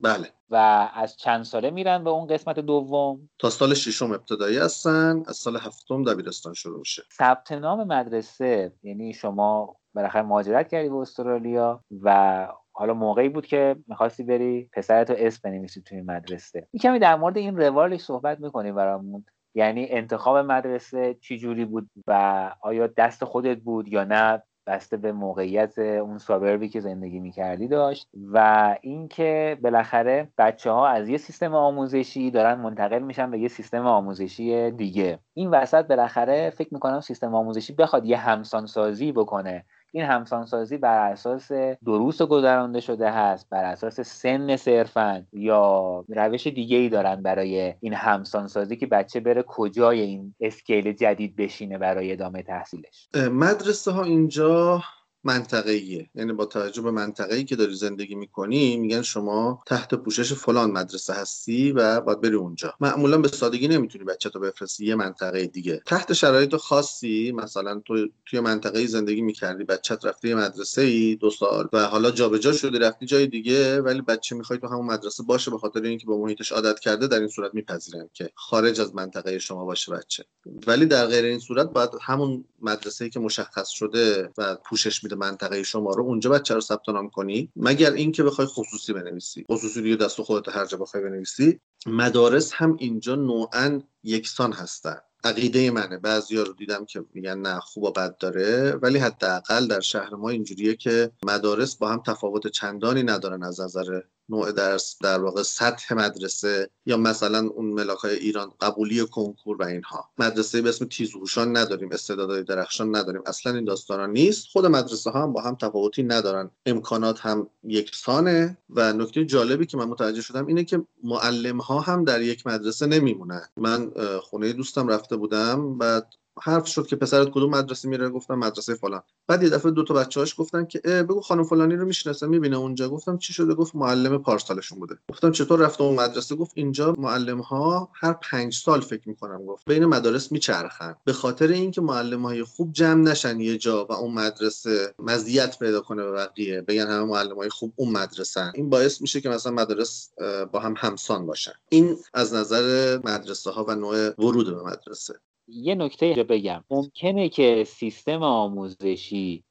[0.00, 0.28] بله.
[0.50, 0.56] و
[0.94, 5.22] از چند ساله میرن به اون قسمت دوم؟ تا سال ششم ابتدایی هستن.
[5.26, 7.02] از سال هفتم دبیرستان شروع میشه.
[7.18, 13.76] ثبت نام مدرسه یعنی شما بالاخره مهاجرت کردی به استرالیا و حالا موقعی بود که
[13.88, 16.68] می‌خواستی بری پسرتو اسم بنویسی توی مدرسه.
[16.72, 19.24] یه کمی در مورد این روالش صحبت می‌کنی برامون.
[19.54, 25.12] یعنی انتخاب مدرسه چی جوری بود و آیا دست خودت بود یا نه؟ بسته به
[25.12, 28.08] موقعیت اون سابربی که زندگی می‌کردی داشت.
[28.32, 33.86] و اینکه بالاخره بچه ها از یه سیستم آموزشی دارن منتقل میشن به یه سیستم
[33.86, 35.18] آموزشی دیگه.
[35.34, 39.64] این وسط بالاخره فکر می‌کنم سیستم آموزشی بخواد یه همسانسازی بکنه.
[39.92, 41.52] این همسانسازی بر اساس
[41.84, 47.94] دروس گذرانده شده هست بر اساس سن صرفا یا روش دیگه ای دارن برای این
[47.94, 54.82] همسانسازی که بچه بره کجای این اسکیل جدید بشینه برای ادامه تحصیلش؟ مدرسه ها اینجا
[55.26, 56.10] منطقه‌ایه.
[56.14, 61.12] یعنی با توجه به منطقه‌ای که داری زندگی می‌کنی میگن شما تحت پوشش فلان مدرسه
[61.12, 62.74] هستی و باید بری اونجا.
[62.80, 65.82] معمولا به سادگی نمی‌تونی بچه تو بفرستی یه منطقه دیگه.
[65.86, 71.30] تحت شرایط خاصی مثلا تو توی منطقه زندگی می‌کردی بچت رفته یه مدرسه ای دو
[71.30, 75.50] سال و حالا جابجا شده رفتی جای دیگه ولی بچه می‌خوای تو همون مدرسه باشه
[75.50, 79.38] به خاطر اینکه با محیطش عادت کرده در این صورت میپذیرن که خارج از منطقه
[79.38, 80.24] شما باشه بچه.
[80.66, 85.62] ولی در غیر این صورت باید همون مدرسه که مشخص شده و پوشش میده منطقه
[85.62, 87.52] شما رو اونجا بچه رو ثبت نام کنی.
[87.56, 89.44] مگر اینکه بخوای خصوصی بنویسی.
[89.50, 91.60] خصوصی دیگه دست خودت هر جا بخوای بنویسی.
[91.86, 94.96] مدارس هم اینجا نوعا یکسان هستن.
[95.24, 95.98] عقیده منه.
[95.98, 98.72] بعضیا رو دیدم که میگن نه خوب و بد داره.
[98.82, 104.00] ولی حداقل در شهر ما اینجوریه که مدارس با هم تفاوت چندانی ندارن از نظر
[104.28, 109.64] نوع درس در واقع سطح مدرسه یا مثلا اون ملاک های ایران قبولی کنکور و
[109.64, 110.10] اینها.
[110.18, 113.22] مدرسه به اسم تیزهوشان نداریم استعدادهای درخشان نداریم.
[113.26, 114.46] اصلا این داستانا نیست.
[114.52, 116.50] خود مدرسه ها هم با هم تفاوتی ندارن.
[116.66, 122.04] امکانات هم یکسانه و نکته جالبی که من متوجه شدم اینه که معلم ها هم
[122.04, 123.42] در یک مدرسه نمیمونن.
[123.56, 128.74] من خونه دوستم رفته بودم بعد حرف شد که پسرت کدوم مدرسه میره؟ گفتم مدرسه
[128.74, 129.02] فلان.
[129.28, 132.88] بعد یه دفعه دو تا بچه‌هاش گفتن که بگو خانم فلانی رو می‌شناسه می‌بینه اونجا.
[132.88, 134.98] گفتم چی شده؟ گفت معلم پارسالشون بوده.
[135.10, 139.46] گفتم چطور رفته اون مدرسه؟ گفت اینجا معلم ها هر پنج سال فکر می‌کنم.
[139.46, 140.96] گفت بین مدارس میچرخن.
[141.04, 145.80] به خاطر اینکه معلم های خوب جمع نشن یه جا و اون مدرسه مزیت پیدا
[145.80, 149.52] کنه به بقیه بگن همه معلم های خوب اون مدرسه این باعث میشه که مثلا
[149.52, 150.10] مدارس
[150.52, 151.52] با هم همسان باشن.
[151.68, 155.14] این از نظر مدرسه ها و نوع ورود به مدرسه.
[155.48, 156.64] یه نکته بگم.
[156.70, 159.44] ممکنه که سیستم آموزشی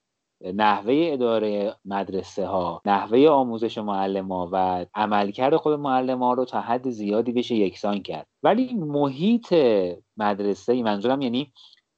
[0.54, 6.62] نحوه اداره مدرسه ها نحوه آموزش معلم ها و عملکرد خود معلم ها رو تا
[6.62, 8.28] حد زیادی بشه یکسان کرد.
[8.44, 9.54] ولی محیط
[10.18, 11.52] مدرسه ای منظورم یعنی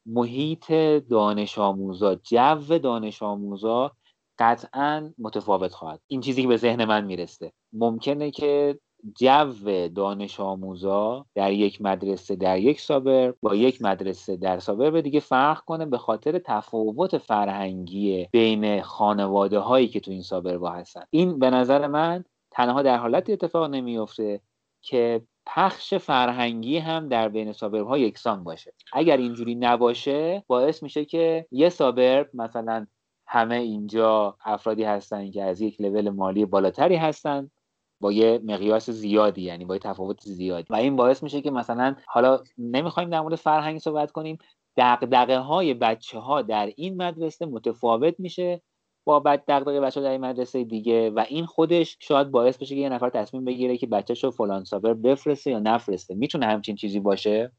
[0.06, 0.72] محیط
[1.10, 3.92] دانش آموزا جو دانش آموزا
[4.40, 6.00] قطعا متفاوت خواهد.
[6.08, 7.52] این چیزی که به ذهن من می‌رسه.
[7.74, 8.80] ممکنه که
[9.15, 15.02] جو دانش آموزا در یک مدرسه در یک سابر با یک مدرسه در سابر به
[15.02, 21.04] دیگه فرق کنه به خاطر تفاوت فرهنگی بین خانواده هایی که تو این سابر هستن.
[21.10, 24.41] این به نظر من تنها در حالت اتفاق نمیفته
[24.82, 28.74] که پخش فرهنگی هم در بین سابرها یکسان باشه.
[28.93, 32.88] اگر اینجوری نباشه باعث میشه که یه سابر مثلا
[33.28, 37.52] همه اینجا افرادی هستن که از یک لول مالی بالاتری هستن
[38.00, 40.68] با یه مقیاس زیادی یعنی با یه تفاوت زیادی.
[40.70, 44.38] و این باعث میشه که مثلا حالا نمی‌خوایم در مورد فرهنگ صحبت کنیم
[44.78, 48.62] دقدقه های بچه ها در این مدرسه متفاوت میشه
[49.06, 51.10] با بعد دغدغه بچه در این مدرسه دیگه.
[51.10, 54.64] و این خودش شاید باعث بشه که یه نفر تصمیم بگیره که بچهش رو فلان
[54.64, 56.16] سابر بفرسته یا نفرسته.
[56.16, 57.52] می‌تونه همچین چیزی باشه؟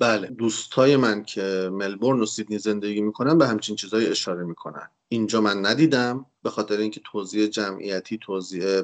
[0.00, 0.28] بله.
[0.28, 4.90] دوستای من که ملبورن و سیدنی زندگی می‌کنن به همچین چیزهایی اشاره می‌کنن.
[5.08, 8.82] اینجا من ندیدم به خاطر اینکه توضیح جمعیتی توضیح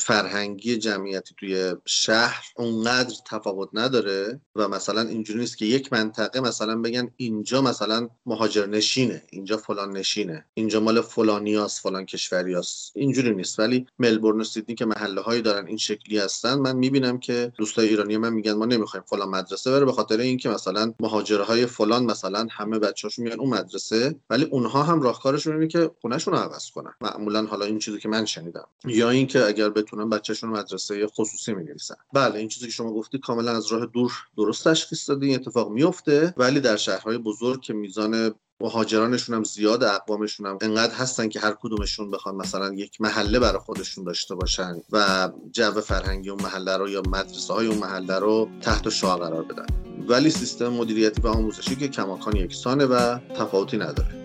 [0.00, 6.80] فرهنگی جمعیتی توی شهر اونقدر تفاوت نداره و مثلا اینجوری نیست که یک منطقه مثلا
[6.80, 13.58] بگن اینجا مثلا مهاجر نشینه اینجا فلان نشینه اینجا مال فلانیاس فلان کشوریاس اینجوری نیست.
[13.58, 17.88] ولی ملبورن و سیدنی که محله هایی دارن این شکلی هستن من می‌بینم که دوستای
[17.88, 22.46] ایرانی من میگن ما نمی‌خوایم فلان مدرسه بره به خاطر اینکه مثلا مهاجرهای فلان مثلا
[22.50, 26.94] همه بچه‌هاشون میان اون مدرسه ولی اونها هم راهکارشون اینه که خونهشون عوض کنن.
[27.00, 28.66] معمولا حالا این چیزی که من شنیدم.
[28.84, 31.94] یا اینکه اگر بتونن بچهشون مدرسه خصوصی می‌نویسن.
[32.12, 35.70] بله این چیزی که شما گفتی کاملا از راه دور درست تشخیص دادی این اتفاق
[35.70, 41.40] میفته ولی در شهرهای بزرگ که میزان مهاجرانشون هم زیاد اقوامشون هم انقدر هستن که
[41.40, 46.76] هر کدومشون بخوان مثلا یک محله برای خودشون داشته باشن و جو فرهنگی اون محله
[46.76, 49.66] رو یا مدرسه های اون محله رو تحت شعا قرار بدن.
[50.08, 54.20] ولی سیستم مدیریتی و آموزشی که کماکان یکسانه و تفاوتی نداره.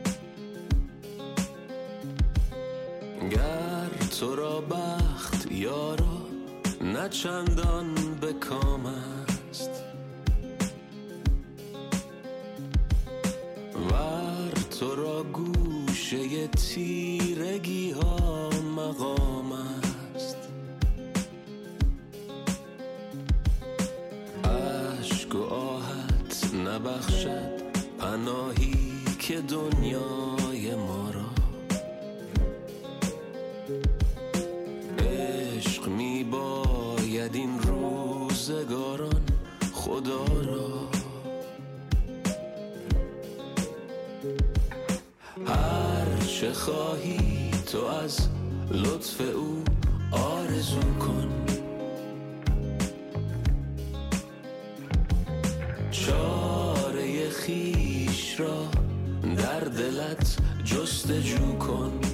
[4.20, 4.62] تو را
[5.52, 6.22] یارا
[6.82, 9.70] نه چندان به کام است.
[13.92, 19.52] ور تو را گوشه تیرگی ها مقام
[20.16, 20.38] است.
[24.44, 27.62] عشق و آهت نبخشد
[28.00, 28.76] پناهی
[29.20, 30.45] که دنیای
[38.46, 39.22] روزگاران
[39.74, 40.90] خدا را
[45.48, 48.28] هر چه خواهی تو از
[48.72, 49.64] لطف او
[50.12, 51.46] آرزو کن.
[55.92, 58.68] چاره خیش را
[59.38, 62.05] در دلت جستجو کن.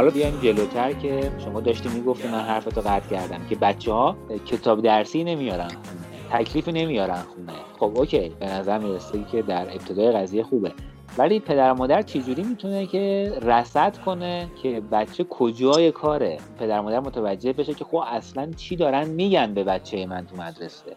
[0.00, 4.82] حالا بیایم جلوتر که شما داشتی می‌گفتی من حرفتو قطع کردم که بچه ها کتاب
[4.82, 5.70] درسی نمیارن
[6.30, 7.52] تکلیف نمیارن خونه.
[7.78, 10.72] خب اوکی به نظر می‌رسه که در ابتدای قضیه خوبه.
[11.18, 17.52] ولی پدر مادر چجوری می‌تونه که رصد کنه که بچه کجای کاره؟ پدر مادر متوجه
[17.52, 20.96] بشه که خب اصلا چی دارن میگن به بچه من تو مدرسه؟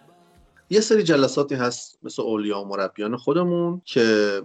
[0.74, 4.42] یه سری جلساتی هست مثل اولیا و مربیان خودمون که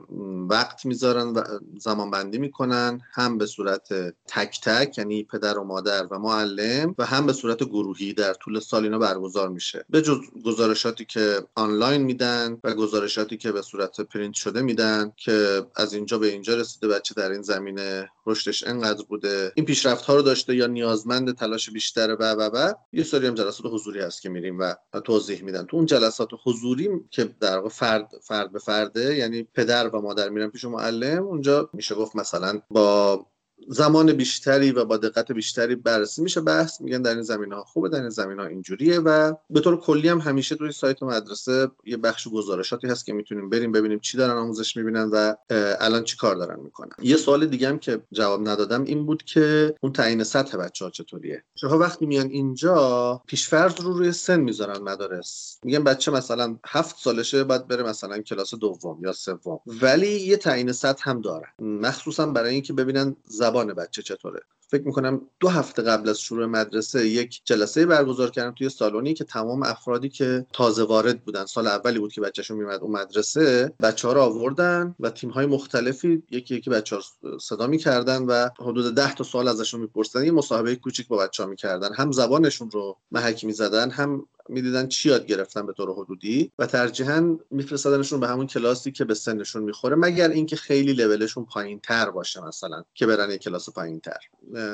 [0.50, 1.42] وقت می‌ذارن و
[1.78, 3.88] زمان بندی می‌کنن هم به صورت
[4.26, 8.60] تک تک یعنی پدر و مادر و معلم و هم به صورت گروهی در طول
[8.60, 9.84] سال اینا برگزار میشه.
[9.90, 15.66] به جز گزارشاتی که آنلاین میدن و گزارشاتی که به صورت پرینت شده میدن که
[15.76, 20.14] از اینجا به اینجا رسیده بچه در این زمینه رشدش انقدر بوده این پیشرفت ها
[20.14, 24.22] رو داشته یا نیازمند تلاش بیشتره و و و یه سری هم جلسات حضوری هست
[24.22, 25.64] که میریم و توضیح میدن.
[25.64, 30.50] تو اون جلسات حضوری که در فرد فرد به فرده یعنی پدر و مادر میرن
[30.50, 33.26] پیش معلم اونجا میشه گفت مثلا با
[33.68, 36.80] زمان بیشتری و با دقت بیشتری بررسی میشه بحث.
[36.80, 40.08] میگن در این زمین ها خوبه در این زمین ها اینجوریه و به طور کلی
[40.08, 44.36] هم همیشه توی سایت مدرسه یه بخش گزارشاتی هست که می‌تونیم بریم ببینیم چی دارن
[44.36, 45.34] آموزش می‌بینن و
[45.80, 46.92] الان چی کار دارن می‌کنن.
[47.02, 50.90] یه سوال دیگه هم که جواب ندادم این بود که اون تعیین سطح بچه ها
[50.90, 55.58] چطوریه؟ شما وقتی میان اینجا پیشفرض رو روی سن می‌ذارن مدارس.
[55.64, 59.60] میگن بچه مثلا هفت سالشه باید بره مثلا کلاس دوم یا سوم.
[59.66, 61.48] ولی یه تعیین سطح هم دارن.
[61.58, 63.16] مخصوصا برای اینکه ببینن
[63.48, 68.54] زبان بچه چطوره؟ فکر می‌کنم دو هفته قبل از شروع مدرسه یک جلسه برگزار کردم
[68.54, 71.44] توی سالونی که تمام افرادی که تازه وارد بودن.
[71.46, 73.72] سال اولی بود که بچهشون میمد اون مدرسه.
[73.82, 77.02] بچه ها رو آوردن و تیم های مختلفی یکی یکی بچه ها
[77.40, 80.24] صدا می‌کردن و حدود ده تا سال ازشون میپرسیدن.
[80.24, 81.94] یه مصاحبه کوچیک با بچه ها می‌کردن.
[81.94, 87.38] هم زبانشون رو محک می‌زدن هم می‌دیدن چی یاد گرفتن به طور حدودی و ترجیحاً
[87.50, 92.44] میفرستادنشون به همون کلاسی که به سنشون می‌خوره مگر اینکه خیلی لولشون پایین تر باشه
[92.44, 94.18] مثلا که برن یک کلاس پایین تر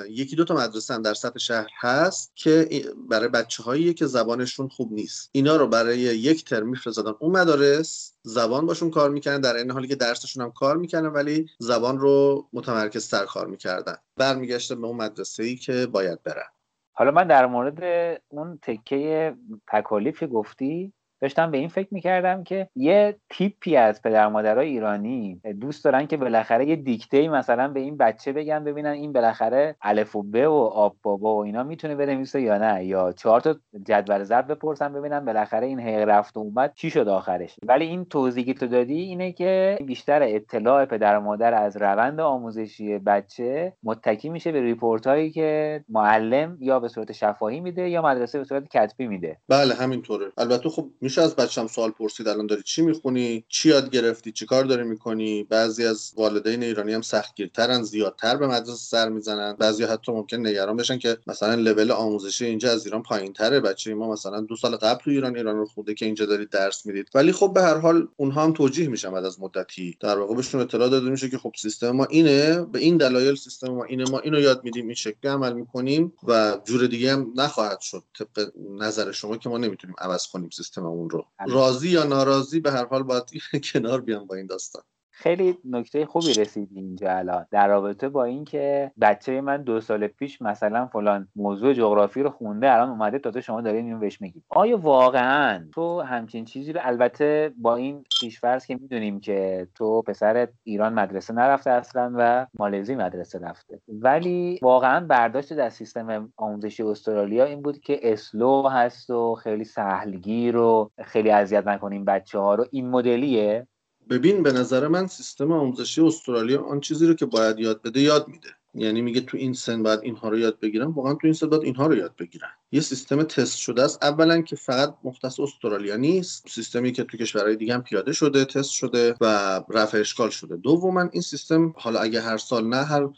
[0.09, 4.69] یکی دو تا مدرسه هم در سطح شهر هست که برای بچه هایی که زبانشون
[4.69, 5.29] خوب نیست.
[5.33, 9.89] اینا رو برای یک ترم میفرستادن اون مدارس زبان باشون کار می‌کنن در این حالی
[9.89, 13.97] که درسشون هم کار می‌کنن ولی زبان رو متمرکز تر کار می‌کردن.
[14.17, 16.54] برمیگشته به اون مدرسه ای که باید برن.
[16.97, 17.83] حالا من در مورد
[18.29, 19.35] اون تکه
[19.67, 20.93] تکالیف گفتی
[21.25, 26.17] داشتم به این فکر می‌کردم که یه تیپی از پدر مادرای ایرانی دوست دارن که
[26.17, 30.65] بالاخره یه دیکته مثلا به این بچه بگن ببینن این بالاخره الف و ب و
[30.65, 32.85] آب بابا و اینا می‌تونه بنویسه یا نه.
[32.85, 33.57] یا چهار تا
[33.87, 37.57] جدول ضرب بپرسن ببینن بالاخره این هی رفت و اومد چی شد آخرش.
[37.67, 43.73] ولی این توضیحی تو دادی اینه که بیشتر اطلاع پدر مادر از روند آموزشی بچه
[43.83, 48.45] متکی میشه به report هایی که معلم یا به صورت شفاهی میده یا مدرسه به
[48.45, 49.39] صورت کتبی میده.
[49.49, 50.27] بله همینطوره.
[50.39, 54.64] البته خب از بچم سوال پرسید الان داری چی می‌خونی؟ چی یاد گرفتی؟ چی کار
[54.64, 59.53] داری می‌کنی؟ بعضی از والدین ایرانی هم سختگیرترن زیادتر به مدرسه سر می‌زنن.
[59.53, 63.94] بعضی حتی ممکن نگران بشن که مثلا لول آموزشی اینجا از ایران پایین تره بچه
[63.94, 67.09] ما مثلا دو سال قبل تو ایران ایران رو خونده که اینجا دارید درس می‌دید.
[67.14, 69.96] ولی خب به هر حال اونها هم توجیه میشن بعد از مدتی.
[70.00, 73.68] در واقع بهشون اطلاع داده میشه که خب سیستم ما اینه به این دلایل سیستم
[73.68, 77.81] ما اینه ما اینو یاد میدیم این شکلی عمل می‌کنیم و جور دیگه هم نخواهد
[77.81, 78.03] شد.
[78.18, 81.27] طبق نظر شما که ما نمی‌تونیم عوض کنیم سیستممون رو.
[81.49, 83.25] راضی یا ناراضی به هر حال باید
[83.73, 84.83] کنار بیان با این داستان.
[85.16, 87.46] خیلی نکته خوبی رسیدی اینجا الان.
[87.50, 92.72] در رابطه با اینکه بچه من دو سال پیش مثلا فلان موضوع جغرافی رو خونده
[92.72, 97.53] الان اومده تا شما دارین اینو بهش میگی آیا واقعا تو همچین چیزی رو البته
[97.57, 103.38] با این پیشفرض که می‌دونیم که تو پسر ایران مدرسه نرفته اصلا و مالزی مدرسه
[103.38, 103.81] رفته.
[103.88, 110.57] ولی واقعا برداشت در سیستم آموزشی استرالیا این بود که اسلو هست و خیلی سهلگیر
[110.57, 112.66] و خیلی اذیت نکنیم بچه ها رو.
[112.70, 113.66] این مدلیه؟
[114.11, 118.29] ببین به نظر من سیستم آموزشی استرالیا آن چیزی رو که باید یاد بده یاد
[118.29, 118.49] میده.
[118.75, 120.87] یعنی میگه تو این سن باید اینها رو یاد بگیرن.
[120.87, 122.49] واقعا تو این سن باید اینها رو یاد بگیرن.
[122.73, 124.05] یه سیستم تست شده است.
[124.05, 126.49] اولا که فقط مختص استرالیا نیست.
[126.49, 130.57] سیستمی که تو کشورهای دیگه هم پیاده شده تست شده و رفع اشکال شده.
[130.57, 133.09] دوما این سیستم حالا اگه هر سال نه هر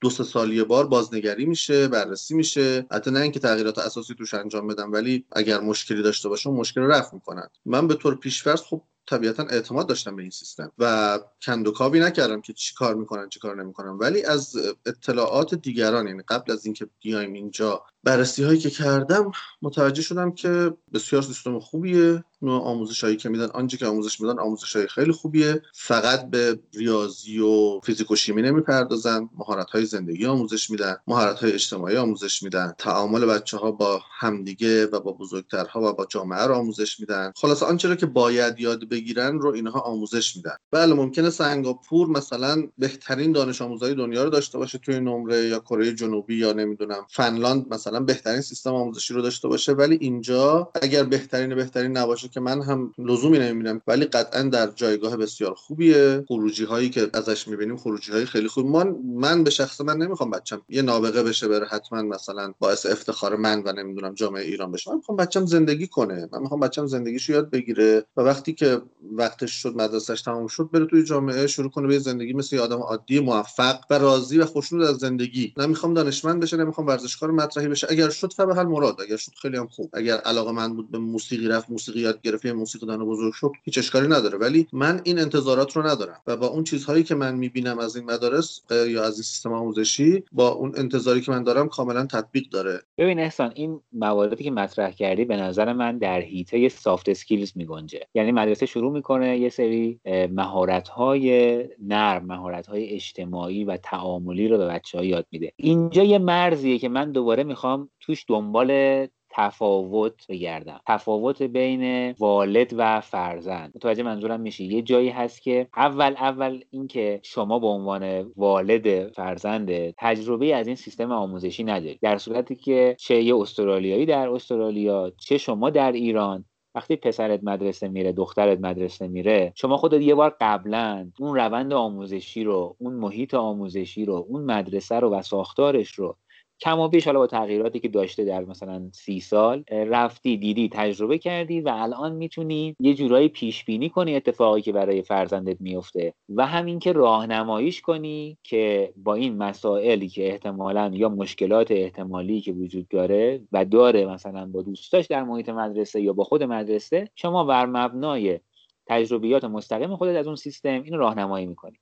[0.00, 2.86] دو سه سال یه بار بازنگری میشه بررسی میشه.
[2.90, 6.90] حتی نه اینکه تغییرات اساسی توش انجام بدن ولی اگر مشکلی داشته باشه مشکل رو
[6.90, 7.48] رفع می‌کنن.
[7.64, 12.52] من به طور پیشفرض خب طبیعتا اعتماد داشتم به این سیستم و کندوکاوی نکردم که
[12.52, 13.90] چی کار می‌کنن چی کار نمی‌کنن.
[13.90, 19.32] ولی از اطلاعات دیگران یعنی قبل از اینکه بیایم اینجا بررسی هایی که کردم
[19.62, 22.24] متوجه شدم که بسیار سیستم خوبیه.
[22.48, 25.62] آموزش هایی که میدن آنچه که آموزش میدن آموزش های خیلی خوبیه.
[25.74, 29.28] فقط به ریاضی و فیزیک و شیمی نمی‌پردازن.
[29.38, 32.74] مهارت های زندگی آموزش میدن مهارت های اجتماعی آموزش میدن.
[32.78, 37.32] تعامل بچه ها با همدیگه و با بزرگترها و با جامعه رو آموزش میدن.
[37.36, 40.56] خلاص آنچه رو که باید یاد بگیرن رو اینها آموزش میدن.
[40.70, 45.94] بله ممکنه سنگاپور مثلا بهترین دانش آموزای دنیا رو داشته باشه توی نمره یا کره
[45.94, 49.72] جنوبی یا نمی‌دونم فنلاند مثلا بهترین سیستم آموزشی رو داشته باشه.
[49.72, 55.16] ولی اینجا اگر بهترین بهترین نباشه که من هم لزومی نمی‌بینم ولی قطعا در جایگاه
[55.16, 56.24] بسیار خوبیه.
[56.28, 58.66] خروجی هایی که ازش می‌بینیم خروجی های خیلی خوب.
[58.66, 63.36] من من به شخص من نمی‌خوام بچم یه نابغه بشه بره حتما مثلا باعث افتخار
[63.36, 64.90] من و نمی‌دونم جامعه ایران بشه.
[64.90, 66.28] من می‌خوام بچم زندگی کنه.
[66.32, 70.86] من می‌خوام بچم زندگیشو یاد بگیره و وقتی که وقتش شد مدرسهش تمام شد بره
[70.86, 74.82] توی جامعه شروع کنه به زندگی مثل یه آدم عادی موفق و راضی و خوشنود
[74.82, 75.54] از زندگی.
[75.56, 77.86] نمی‌خوام دانشمند بشه نمی‌خوام ورزشکار مطرحی بشه.
[77.90, 79.00] اگر شد فبه مراد.
[79.00, 79.90] اگر شد خیلی هم خوب.
[79.92, 83.52] اگر علاقه من بود به موسیقی رفت موسیقی یاد گرفت یه موسیقی دانه بزرگ شد
[83.64, 84.38] هیچ اشکالی نداره.
[84.38, 88.04] ولی من این انتظارات رو ندارم و با اون چیزهایی که من می‌بینم از این
[88.04, 92.80] مدارس یا از این سیستم آموزشی با اون انتظاری که من دارم کاملا تطبیق داره.
[92.98, 98.00] ببین احسان این مواردی که مطرح کردی به نظر من در حیطه soft skills میگنجه.
[98.14, 100.00] یعنی مدرسه شروع می‌کنه یه سری
[100.30, 105.52] مهارت های نرم مهارت های اجتماعی و تعاملی رو به بچه ها یاد میده.
[105.56, 110.80] اینجا یه مرزیه که من دوباره می‌خوام توش دنبال تفاوت بگردم.
[110.86, 113.72] تفاوت بین والد و فرزند.
[113.74, 119.90] متوجه منظورم میشه یه جایی هست که اول اول اینکه شما به عنوان والد فرزند
[119.90, 125.38] تجربه از این سیستم آموزشی ندارید در صورتی که چه یه استرالیایی در استرالیا چه
[125.38, 126.44] شما در ایران.
[126.74, 132.44] وقتی پسرت مدرسه میره دخترت مدرسه میره شما خودت یه بار قبلا اون روند آموزشی
[132.44, 136.16] رو اون محیط آموزشی رو اون مدرسه رو و ساختارش رو
[136.62, 141.18] کم و بیش حالا با تغییراتی که داشته در مثلا سی سال رفتی دیدی تجربه
[141.18, 146.46] کردی و الان می‌تونی یه جورایی پیش بینی کنی اتفاقی که برای فرزندت میفته و
[146.46, 152.88] همین که راهنماییش کنی که با این مسائلی که احتمالا یا مشکلات احتمالی که وجود
[152.88, 157.66] داره و داره مثلا با دوستاش در محیط مدرسه یا با خود مدرسه شما بر
[157.66, 158.40] مبنای
[158.86, 161.78] تجربیات مستقیم خودت از اون سیستم این راهنمایی می‌کنی.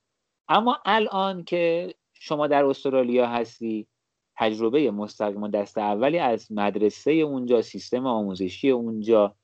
[0.47, 3.87] اما الان که شما در استرالیا هستی
[4.39, 9.35] تجربه مستقیم دست اولی از مدرسه اونجا سیستم آموزشی اونجا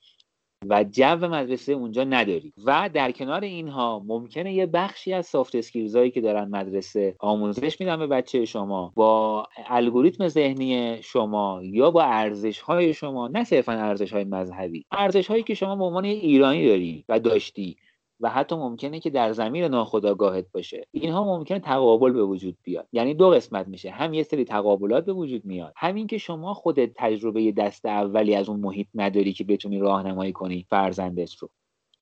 [0.70, 2.54] و جو مدرسه اونجا نداری.
[2.66, 7.80] و در کنار اینها ممکنه یه بخشی از soft skills هایی که دارن مدرسه آموزش
[7.80, 13.72] میدن به بچه شما با الگوریتم ذهنی شما یا با ارزش های شما نه صرفا
[13.74, 17.78] ارزش های مذهبی ارزش هایی که شما به عنوان ایرانی داری و داشتی.
[18.20, 20.88] و حتی ممکنه که در زمین ناخودآگاهت باشه.
[20.91, 22.88] اینها ممکنه تقابل به وجود بیاد.
[22.91, 23.91] یعنی دو قسمت میشه.
[23.91, 25.74] هم یه سری تقابلات به وجود میاد.
[25.78, 30.66] همین که شما خودت تجربه دست اولی از اون محیط نداری که بتونی راهنمایی کنی
[30.70, 31.49] فرزندت رو.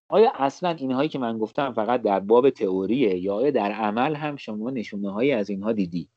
[0.09, 4.36] آیا اصلا اینهایی که من گفتم فقط در باب تئوریه یا آیا در عمل هم
[4.36, 6.09] شما نشونه هایی از اینها دیدی؟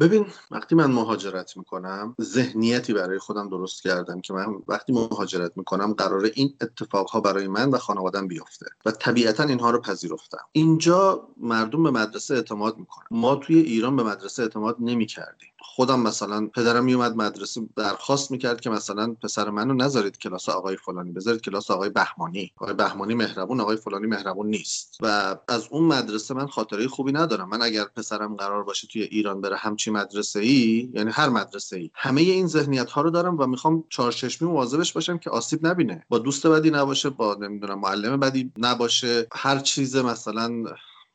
[0.00, 5.92] ببین وقتی من مهاجرت می‌کنم ذهنیتی برای خودم درست کردم که من وقتی مهاجرت می‌کنم
[5.92, 10.38] قرار این اتفاقها برای من و خانوادم بیفته و طبیعتا اینها رو پذیرفتم.
[10.52, 13.06] اینجا مردم به مدرسه اعتماد می‌کنن.
[13.10, 15.48] ما توی ایران به مدرسه اعتماد نمی‌کردیم.
[15.60, 21.12] خودم مثلا پدرم میومد مدرسه درخواست می‌کرد که مثلا پسر منو نذارید کلاس آقای فلانی
[21.12, 22.52] بذارید کلاس آقای بهمانی.
[22.56, 24.98] آقای بهمانی مهربون آقای فلانی مهربون نیست.
[25.02, 27.48] و از اون مدرسه من خاطره خوبی ندارم.
[27.48, 31.90] من اگر پسرم قرار باشه توی ایران بره همچی مدرسه ای یعنی هر مدرسه ای
[31.94, 36.04] همه این ذهنیت ها رو دارم و می‌خوام چهارچشمی مواظبش باشم که آسیب نبینه.
[36.08, 39.26] با دوست بدی نباشه با نمی‌دونم معلم بدی نباشه.
[39.32, 40.64] هر چیز مثلا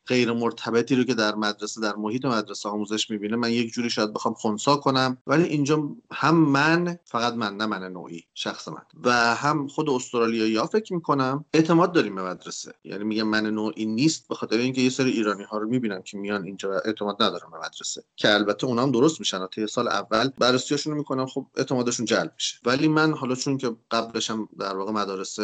[0.06, 4.12] غیر مرتبطی رو که در مدرسه در محیط مدرسه آموزش می‌بینه من یک جوری شاید
[4.12, 5.18] بخوام خونسا کنم.
[5.26, 8.82] ولی اینجا هم من فقط من نه من نوعی شخص من.
[9.02, 12.74] و هم خود استرالیایی ها فکر می‌کنم اعتماد داریم به مدرسه.
[12.84, 16.18] یعنی میگم من نوعی نیست به خاطر اینکه یه سری ایرانی ها رو می‌بینم که
[16.18, 18.04] میان اینجا اعتماد ندارم به مدرسه.
[18.16, 22.58] که البته اونام درست میشن تا سال اول بررسیاشون رو می‌کنم خب اعتمادشون جلب میشه.
[22.64, 25.38] ولی من حالا چون که قبلشم در واقع مدارس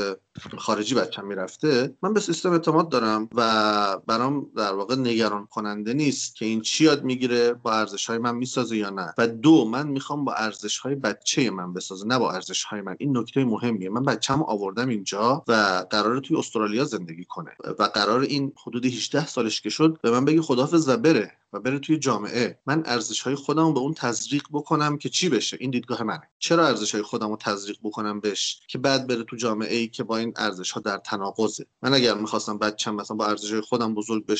[0.58, 6.36] خارجی بچم می‌رفته من به سیستم اعتماد دارم و برام در واقع نگران کننده نیست
[6.36, 9.14] که این چی یاد می‌گیره با ارزش های من می‌سازه یا نه.
[9.18, 12.96] و دو من می‌خوام با ارزش های بچه من بسازه نه با ارزش های من.
[12.98, 13.88] این نکته مهمیه.
[13.88, 17.50] من بچه‌مو آوردم اینجا و قرار توی استرالیا زندگی کنه.
[17.78, 21.60] و قرار این حدود 18 سالش که شد به من بگه خداحافظ و بره و
[21.60, 22.58] بره توی جامعه.
[22.66, 26.22] من ارزش های خودم به اون تزریق بکنم که چی بشه؟ این دیدگاه منه.
[26.38, 30.04] چرا ارزش های خودم رو تزریق بکنم بهش؟ که بعد بره تو جامعه ای که
[30.04, 31.66] با این ارزش ها در تناقضه.
[31.82, 34.39] من اگر می‌خواستم بچم مثلا با ارزش های خودم بزرگ بشه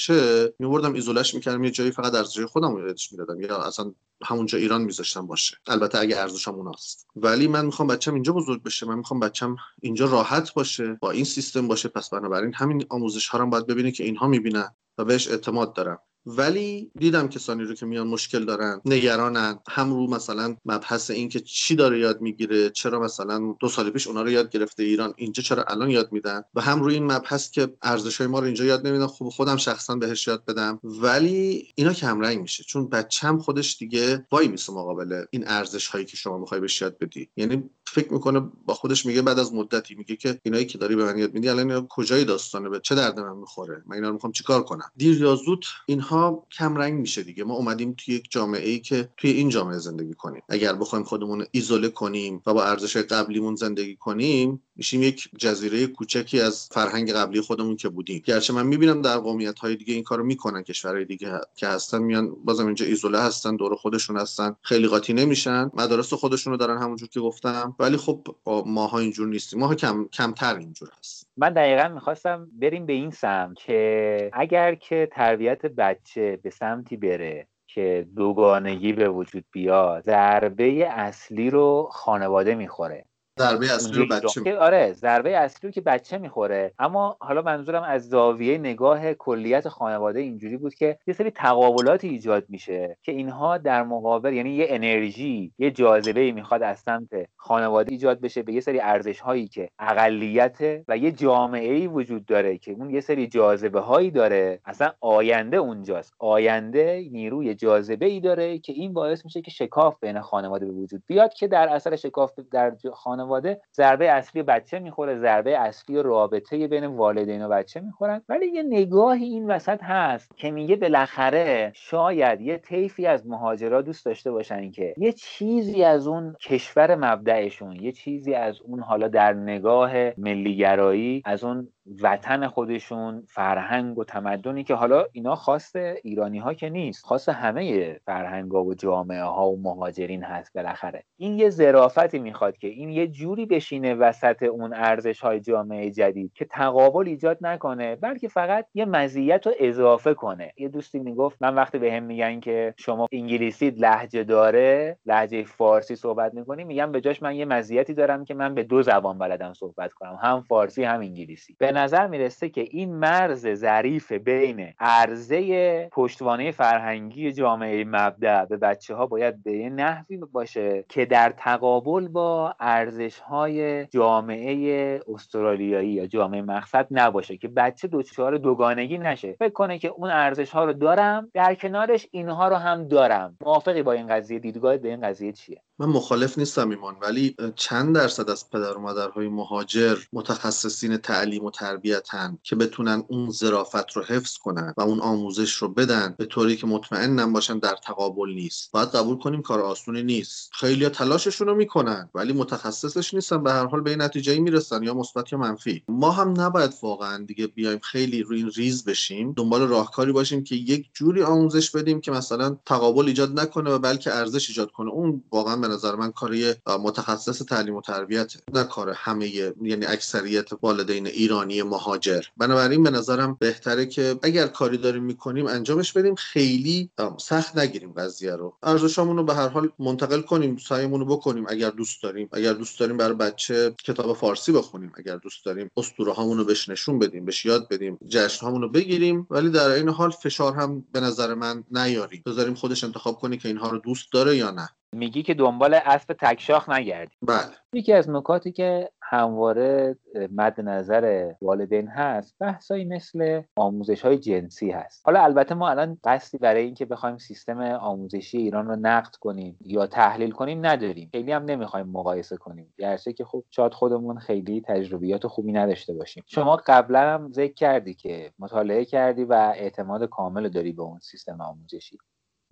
[0.58, 3.92] میوردم ایزولش می‌کردم یه جایی فقط ارزش خودم رو می‌دادم یا اصلا
[4.24, 5.56] همونجا ایران میذاشتم باشه.
[5.66, 10.06] البته اگه ارزشم اوناست ولی من می‌خوام بچم اینجا بزرگ بشه من می‌خوام بچم اینجا
[10.06, 11.88] راحت باشه با این سیستم باشه.
[11.88, 15.98] پس بنابراین همین آموزش ها رو باید ببینه که اینها می‌بینن و بهش اعتماد دارم.
[16.26, 19.58] ولی دیدم کسانی رو که میان مشکل دارن نگرانن.
[19.68, 24.06] هم رو مثلا مبحث این که چی داره یاد می‌گیره چرا مثلا دو سال پیش
[24.06, 27.50] اونا رو یاد گرفته ایران اینجا چرا الان یاد میدن؟ و هم روی این مبحث
[27.50, 30.80] که ارزش های ما رو اینجا یاد نمیدن خوب خودم شخصا بهش یاد بدم.
[30.84, 36.04] ولی اینا کم رنگ میشه چون بچم خودش دیگه وای میسه مقابل این ارزش هایی
[36.04, 37.30] که شما می‌خوای بهش یاد بدی.
[37.36, 41.04] یعنی فکر می‌کنه با خودش میگه بعد از مدتی میگه که اینایی که داری به
[41.04, 44.32] من یاد میدی الان کجای داستانه؟ به چه درد من می‌خوره؟ من اینا رو می‌خوام
[44.32, 45.66] چیکار کنم؟ دیر یا زود
[46.10, 47.44] اینها کم رنگ میشه دیگه.
[47.44, 50.42] ما اومدیم توی یک جامعه ای که توی این جامعه زندگی کنیم.
[50.48, 56.40] اگر بخوایم خودمون ایزوله کنیم و با ارزش قبلیمون زندگی کنیم میشیم یک جزیره کوچکی
[56.40, 58.22] از فرهنگ قبلی خودمون که بودیم.
[58.24, 60.62] گرچه من می‌بینم در قومیت های دیگه این کارو می‌کنن.
[60.62, 65.70] کشورهای دیگه که هستن میان بازم اینجا ایزوله هستن دور خودشون هستن خیلی قاطی نمیشن.
[65.74, 67.76] مدارس خودشون رو دارن همونجور که گفتم.
[67.78, 68.36] ولی خب
[68.66, 69.58] ماها اینجور نیستیم.
[69.58, 75.08] ماها کم کمتر اینجور هست من دقیقا می‌خواستم بریم به این سمت که اگر که
[75.12, 83.04] تربیت بچه به سمتی بره که دوگانگی به وجود بیاد ضربه اصلی رو خانواده می‌خوره.
[83.40, 86.72] ضربه اصلی رو بچه آره ضربه اصلی رو که بچه می‌خوره.
[86.78, 92.44] اما حالا منظورم از زاویه نگاه کلیت خانواده اینجوری بود که یه سری تقابلاتی ایجاد
[92.48, 98.20] میشه که اینها در مقابل یعنی یه انرژی یه جاذبه می‌خواد از سمت خانواده ایجاد
[98.20, 102.72] بشه به یه سری ارزش هایی که اقلیت و یه جامعه ای وجود داره که
[102.72, 104.60] اون یه سری جاذبه هایی داره.
[104.64, 106.14] اصلا آینده اونجاست.
[106.18, 111.02] آینده نیروی جاذبه ای داره که این باعث میشه که شکاف بین خانواده به وجود
[111.06, 116.68] بیاد که در اثر شکاف در خانواده خانواده ضربه اصلی بچه می‌خوره ضربه اصلی رابطه
[116.68, 118.22] بین والدین و بچه می‌خورن.
[118.28, 124.06] ولی یه نگاهی این وسط هست که میگه بالاخره شاید یه طیفی از مهاجرا دوست
[124.06, 129.32] داشته باشن که یه چیزی از اون کشور مبدعشون یه چیزی از اون حالا در
[129.32, 131.68] نگاه ملیگرایی از اون
[132.02, 137.94] وطن خودشون فرهنگ و تمدنی که حالا اینا خاص ایرانی ها که نیست خاص همه
[138.06, 141.04] فرهنگ و جامعه ها و مهاجرین هست بالاخره.
[141.16, 146.32] این یه ظرافتی می‌خواد که این یه جوری بشینه وسط اون ارزش های جامعه جدید
[146.34, 150.52] که تقابل ایجاد نکنه بلکه فقط یه مزیت رو اضافه کنه.
[150.56, 155.96] یه دوستی می‌گفت من وقتی به هم میگن که شما انگلیسی لحجه داره لحجه فارسی
[155.96, 159.52] صحبت می‌کنی میگم به جاش من یه مزیتی دارم که من به دو زبان بلدم
[159.52, 161.56] صحبت کنم هم فارسی هم انگلیسی.
[161.72, 169.06] نظر می‌رسه که این مرز ظریف بین عرضه پشتوانه فرهنگی جامعه مبدع به بچه ها
[169.06, 176.42] باید به یه نحوی باشه که در تقابل با ارزش های جامعه استرالیایی یا جامعه
[176.42, 179.32] مقصد نباشه که بچه دچار دوگانگی نشه.
[179.32, 183.36] فکر کنه که اون ارزش ها رو دارم در کنارش اینها رو هم دارم.
[183.40, 187.94] موافقی با این قضیه؟ دیدگاه به این قضیه چیه؟ من مخالف نیستم ایمان ولی چند
[187.94, 194.02] درصد از پدر و مادرهای مهاجر متخصصین تعلیم و تربیتن که بتونن اون ظرافت رو
[194.02, 198.72] حفظ کنن و اون آموزش رو بدن به طوری که مطمئنم باشن در تقابل نیست.
[198.72, 200.50] باید قبول کنیم کار آسونی نیست.
[200.52, 204.94] خیلی تلاششون رو می‌کنن ولی متخصصش نیستن به هر حال به این نتیجه می‌رسن یا
[204.94, 205.82] مثبت یا منفی.
[205.88, 210.54] ما هم نباید واقعا دیگه بیایم خیلی روی این ریز بشیم دنبال راهکاری باشیم که
[210.54, 214.90] یک جوری آموزش بدیم که مثلا تقابل ایجاد نکنه و بلکه ارزش ایجاد کنه.
[214.90, 221.06] اون واقعا نظر من کاری متخصص تعلیم و تربیت نه کار همه یعنی اکثریت والدین
[221.06, 222.22] ایرانی مهاجر.
[222.36, 228.36] بنابراین به نظرم بهتره که اگر کاری داریم می‌کنیم انجامش بدیم خیلی سخت نگیریم قضیه
[228.36, 228.56] رو.
[228.62, 232.28] ارزشامون رو به هر حال منتقل کنیم سعیمون رو بکنیم اگر دوست داریم.
[232.32, 236.68] اگر دوست داریم برای بچه کتاب فارسی بخونیم اگر دوست داریم اسطوره هامون رو بهش
[236.68, 240.84] نشون بدیم بهش یاد بدیم جشن هامون رو بگیریم ولی در این حال فشار هم
[240.92, 242.22] به نظر من نیاریم.
[242.26, 244.68] بذاریم خودش انتخاب کنی که اینها رو دوست داره یا نه.
[244.92, 247.16] میگی که دنبال اسب تکشاخ نگردی.
[247.22, 247.38] بله.
[247.72, 249.96] یکی از نکاتی که همواره
[250.32, 255.02] مد نظر والدین هست بحثایی مثل آموزش های جنسی هست.
[255.04, 259.86] حالا البته ما الان قصدی برای اینکه بخوایم سیستم آموزشی ایران رو نقد کنیم یا
[259.86, 261.08] تحلیل کنیم نداریم.
[261.12, 262.74] خیلی هم نمی‌خوایم مقایسه کنیم.
[262.78, 266.24] گرچه که خب شاید خودمون خیلی تجربیات خوبی نداشته باشیم.
[266.26, 271.40] شما قبلا هم ذکر کردی که مطالعه کردی و اعتماد کامل داری به اون سیستم
[271.40, 271.98] آموزشی.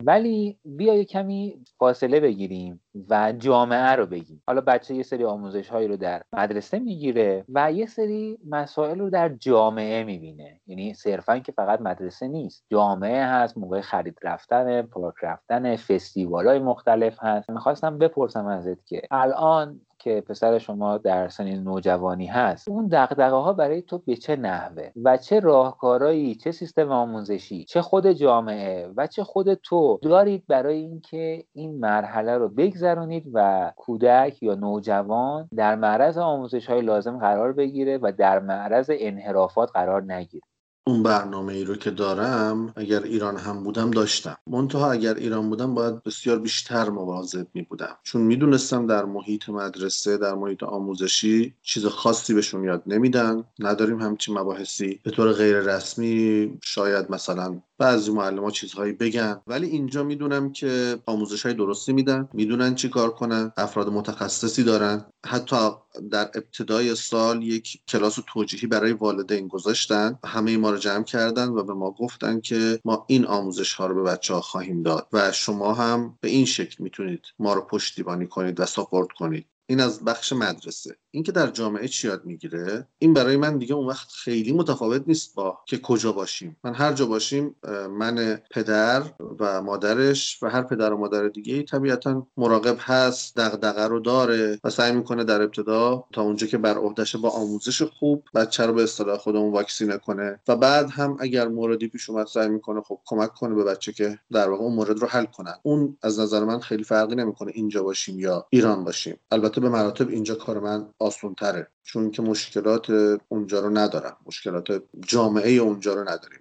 [0.05, 4.43] ولی بیا کمی فاصله بگیریم و جامعه رو بگیم.
[4.47, 9.09] حالا بچه یه سری آموزش هایی رو در مدرسه می‌گیره و یه سری مسائل رو
[9.09, 10.61] در جامعه می‌بینه.
[10.67, 12.65] یعنی صرفا که فقط مدرسه نیست.
[12.71, 17.49] جامعه هست موقع خرید رفتن پارک رفتن فستیوال های مختلف هست.
[17.49, 22.69] می‌خواستم بپرسم ازت که الان که پسر شما در سنین نوجوانی هست.
[22.69, 27.81] اون دقدقه ها برای تو به چه نحوه؟ و چه راهکارهایی چه سیستم آموزشی؟ چه
[27.81, 34.43] خود جامعه؟ و چه خود تو؟ دارید برای اینکه این مرحله رو بگذرونید و کودک
[34.43, 40.43] یا نوجوان در معرض آموزش های لازم قرار بگیره و در معرض انحرافات قرار نگیره.
[40.87, 44.37] اون برنامه ای رو که دارم اگر ایران هم بودم داشتم.
[44.47, 50.17] منتها اگر ایران بودم باید بسیار بیشتر مواظب می بودم چون می‌دونستم در محیط مدرسه
[50.17, 53.43] در محیط آموزشی چیز خاصی بهشون یاد نمیدن.
[53.59, 54.99] نداریم همچین مباحثی.
[55.03, 59.41] به طور غیر رسمی شاید مثلا بعضی معلم ها چیزهایی بگن.
[59.47, 65.05] ولی اینجا می‌دونم که آموزش های درستی میدن می‌دونن چی کار کنن افراد متخصصی دارن.
[65.25, 65.69] حتی
[66.11, 71.63] در ابتدای سال یک کلاس توجیهی برای والدین گذاشتن همه ما رو جمع کردن و
[71.63, 75.31] به ما گفتن که ما این آموزش ها رو به بچه ها خواهیم داد و
[75.31, 79.45] شما هم به این شکل می‌تونید ما رو پشتیبانی کنید و ساپورت کنید.
[79.69, 80.97] این از بخش مدرسه.
[81.11, 85.35] اینکه در جامعه چی یاد می‌گیره؟ این برای من دیگه اون وقت خیلی متفاوت نیست
[85.35, 86.57] با که کجا باشیم.
[86.63, 87.55] من هر جا باشیم
[87.89, 89.03] من پدر
[89.39, 94.69] و مادرش و هر پدر و مادر دیگه طبیعتا مراقب هست دغدغه رو داره و
[94.69, 98.83] سعی می‌کنه در ابتدا تا اونجا که بر عهدهش با آموزش خوب بچه رو به
[98.83, 103.33] اصطلاح خودمون واکسینه کنه و بعد هم اگر موردی پیش اومد سعی می‌کنه خب کمک
[103.33, 105.55] کنه به بچه که در واقع اون مورد رو حل کنن.
[105.63, 109.19] اون از نظر من خیلی فرقی نمی‌کنه اینجا باشیم یا ایران باشیم.
[109.31, 112.89] البته به مراتب اینجا کار من آسون تره چون که مشکلات
[113.29, 114.17] اونجا رو ندارم.
[114.25, 116.39] مشکلات جامعه اونجا رو نداریم.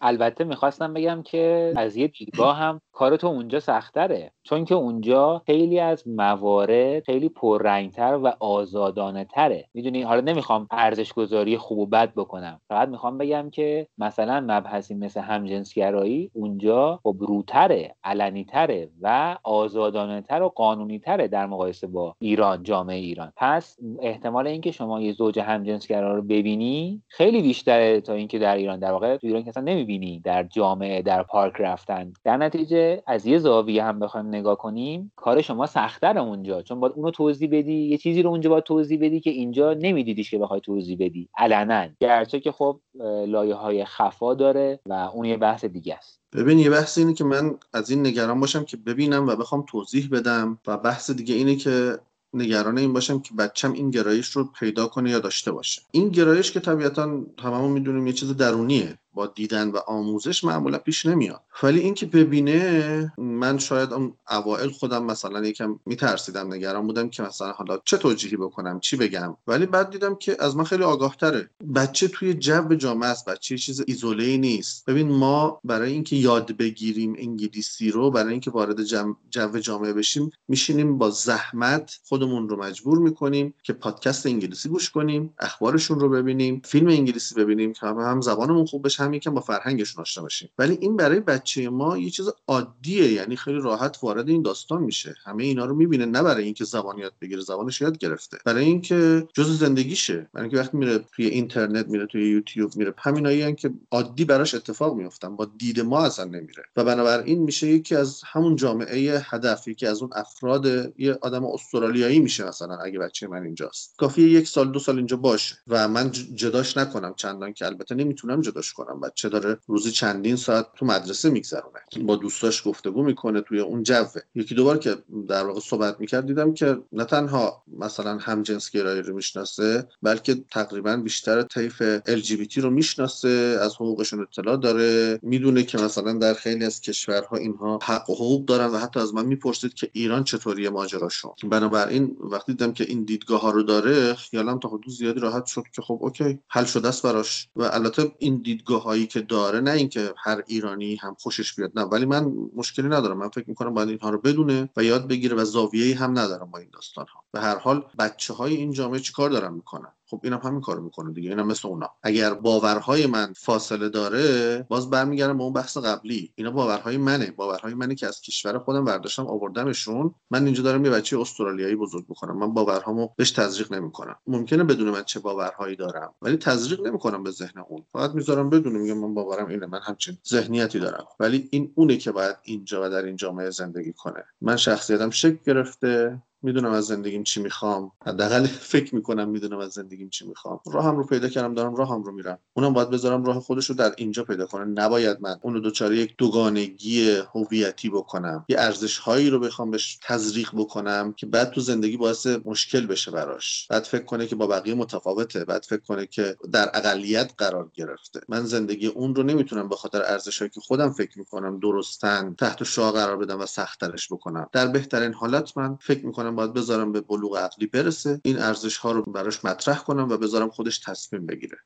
[0.00, 4.30] البته می‌خواستم بگم که از یه دیدگاه هم کار تو اونجا سختره.
[4.42, 11.12] چون که اونجا خیلی از موارد خیلی پررنگتر و آزادانه تره می‌دونی؟ حالا نمی‌خوام ارزش
[11.12, 12.60] گذاری خوب و بد بکنم.
[12.68, 20.20] فقط می‌خوام بگم که مثلا مبحثی مثل همجنسگرایی اونجا خب روتره علنی تره و آزادانه
[20.20, 23.32] تر و قانونی تره در مقایسه با ایران جامعه ایران.
[23.36, 28.78] پس احتمال اینکه شما یه زوج همجنسگرا رو ببینی خیلی بیشتره تا اینکه در ایران
[28.78, 32.12] در واقع تو ایران که اصلا نمی‌بینی در جامعه در پارک رفتن.
[32.24, 36.62] در نتیجه از یه زاویه هم بخوایم نگاه کنیم کار شما سختتر اونجا.
[36.62, 40.30] چون باید اونو توضیح بدی یه چیزی رو اونجا باید توضیح بدی که اینجا نمیدیدیش
[40.30, 41.28] که بخوای توضیح بدی.
[41.38, 41.88] علنا.
[42.00, 42.80] گرچه که خب
[43.26, 46.20] لایه های خفا داره و اون یه بحث دیگه است.
[46.34, 50.08] ببین یه بحث اینه که من از این نگران باشم که ببینم و بخوام توضیح
[50.12, 51.98] بدم و بحث دیگه اینه که
[52.34, 55.82] نگران این باشم که بچم این گرایش رو پیدا کنه یا داشته باشه.
[55.90, 58.98] این گرایش که طبیعتا هممون می‌دونیم یه چیز درونیه.
[59.16, 61.42] با دیدن و آموزش معمولا پیش نمیاد.
[61.62, 67.52] ولی اینکه ببینه من شاید اون اوائل خودم مثلا یکم میترسیدم نگران بودم که مثلا
[67.52, 69.36] حالا چه توجیهی بکنم چی بگم.
[69.46, 73.58] ولی بعد دیدم که از من خیلی آگاه تره بچه توی جو جامعه است بچه
[73.58, 74.84] چیز ایزوله ای نیست.
[74.86, 79.14] ببین ما برای اینکه یاد بگیریم انگلیسی رو برای اینکه وارد جو
[79.60, 86.00] جامعه بشیم میشینیم با زحمت خودمون رو مجبور می‌کنیم که پادکست انگلیسی گوش کنیم اخبارشون
[86.00, 90.22] رو ببینیم فیلم انگلیسی ببینیم که هم زبانمون خوب بشه هم یکم با فرهنگشون آشنا
[90.22, 94.82] باشیم ولی این برای بچه ما یه چیز عادیه یعنی خیلی راحت وارد این داستان
[94.82, 95.14] میشه.
[95.24, 98.38] همه اینا رو می‌بینه نه برای اینکه زبان یاد بگیره زبانش یاد گرفته.
[98.44, 100.28] برای اینکه جز زندگیشه.
[100.32, 104.96] برای اینکه وقتی میره توی اینترنت میره توی یوتیوب میره همینایی که عادی براش اتفاق
[104.96, 106.62] میفتن با دید ما اصلا نمیره.
[106.76, 110.66] و بنابراین میشه یکی از همون جامعه هدف یکی از اون افراد
[110.98, 113.94] یه آدم استرالیایی میشه مثلا اگه بچه من اینجاست.
[113.98, 115.56] کافیه یک سال دو سال اینجا باشه.
[115.68, 118.95] و من جداش نکنم چندان که البته نمی‌تونم جداش کنم.
[119.00, 121.80] بچه داره روزی چندین ساعت تو مدرسه میگذرونه.
[122.04, 124.20] با دوستاش گفتگو می‌کنه توی اون جوه.
[124.34, 124.96] یکی دوبار که
[125.28, 130.44] در واقع صحبت می‌کرد دیدم که نه تنها مثلا هم جنس گرایی رو می‌شناسه بلکه
[130.52, 135.18] تقریبا بیشتر طیف LGBT رو می‌شناسه از حقوقشون اطلاع داره.
[135.22, 139.14] می‌دونه که مثلا در خیلی از کشورها اینها حق و حقوق دارن و حتی از
[139.14, 141.32] من می‌پرسید که ایران چطوریه ماجراشون.
[141.50, 145.62] بنابراین وقتی دیدم که این دیدگاه ها رو داره خیالم تا حدود زیادی راحت شد
[145.74, 147.48] که خب اوکی حل شده است براش.
[147.56, 151.82] و البته این دیدگاه هایی که داره نه اینکه هر ایرانی هم خوشش بیاد نه.
[151.82, 153.18] ولی من مشکلی ندارم.
[153.18, 156.58] من فکر می‌کنم باید اینها رو بدونه و یاد بگیره و زاویه‌ای هم ندارم با
[156.58, 160.40] این داستان ها به هر حال بچه های این جامعه چیکار دارن می‌کنن؟ خب اینم
[160.44, 161.90] همین کارو می‌کنه دیگه اینم مثل اونا.
[162.02, 166.32] اگر باورهای من فاصله داره باز برمیگردم به اون بحث قبلی.
[166.34, 167.30] اینا باورهای منه.
[167.30, 170.14] باورهای منه که از کشور خودم برداشتم آوردمشون.
[170.30, 172.38] من اینجا دارم یه بچه استرالیایی بزرگ می‌کنم.
[172.38, 174.16] من باورهامو بهش تزریق نمی‌کنم.
[174.26, 177.84] ممکنه بدون من چه باورهایی دارم ولی تزریق نمی‌کنم به ذهن اون.
[177.92, 179.66] فقط می‌ذارم بدون میگم من باورم اینه.
[179.66, 181.04] من همچین ذهنیتی دارم.
[181.20, 184.24] ولی این اونه که باید اینجا و در این جامعه زندگی کنه.
[184.40, 186.22] من شخصیتم شکل گرفته.
[186.42, 187.92] می‌دونم از زندگیم چی می‌خوام.
[188.06, 190.60] حداقل فکر می‌کنم می‌دونم از زندگیم چی می‌خوام.
[190.72, 192.38] راهم رو پیدا کردم دارم راهم رو میرم.
[192.56, 194.64] اونم باید بذارم راه خودش رو در اینجا پیدا کنه.
[194.64, 198.44] نباید من اونو دوچاره یک دوگانگی هویتی بکنم.
[198.48, 203.10] یه ارزش هایی رو بخوام بهش تزریق بکنم که بعد تو زندگی باعث مشکل بشه
[203.10, 203.66] براش.
[203.70, 205.44] بعد فکر کنه که با بقیه متفاوته.
[205.44, 208.20] بعد فکر کنه که در اقلیت قرار گرفته.
[208.28, 212.92] من زندگی اون رو نمی‌تونم به خاطر ارزش که خودم فکر می‌کنم درستن تحت شعا
[212.92, 214.48] قرار بدم و سختترش بکنم.
[214.52, 218.20] در بهترین حالت من فکر می‌کنم باید بذارم به بلوغ عقلی برسه.
[218.24, 221.58] این ارزش ها رو براش مطرح کنم و بذارم خودش تصمیم بگیره.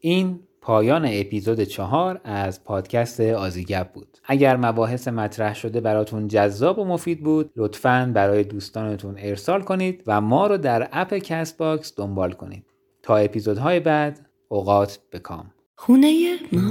[0.00, 4.18] این پایان اپیزود چهار از پادکست آزیگب بود.
[4.24, 10.20] اگر مباحث مطرح شده براتون جذاب و مفید بود لطفا برای دوستانتون ارسال کنید و
[10.20, 12.66] ما رو در اپ کست باکس دنبال کنید.
[13.02, 15.50] تا اپیزودهای بعد اوقات به کام.
[15.76, 16.70] خونه ما.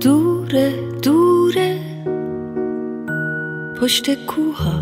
[0.00, 1.89] دوره دوره.
[3.80, 4.80] پشت کوها.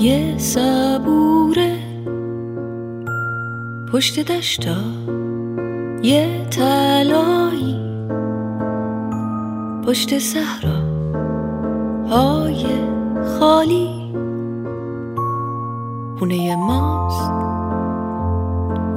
[0.00, 1.76] یه صبوره.
[3.92, 4.76] پشت دشتا.
[6.02, 7.76] یه تلایی
[9.86, 10.78] پشت صحرا.
[12.10, 12.66] های
[13.38, 14.14] خالی.
[16.18, 17.30] خونه ماست.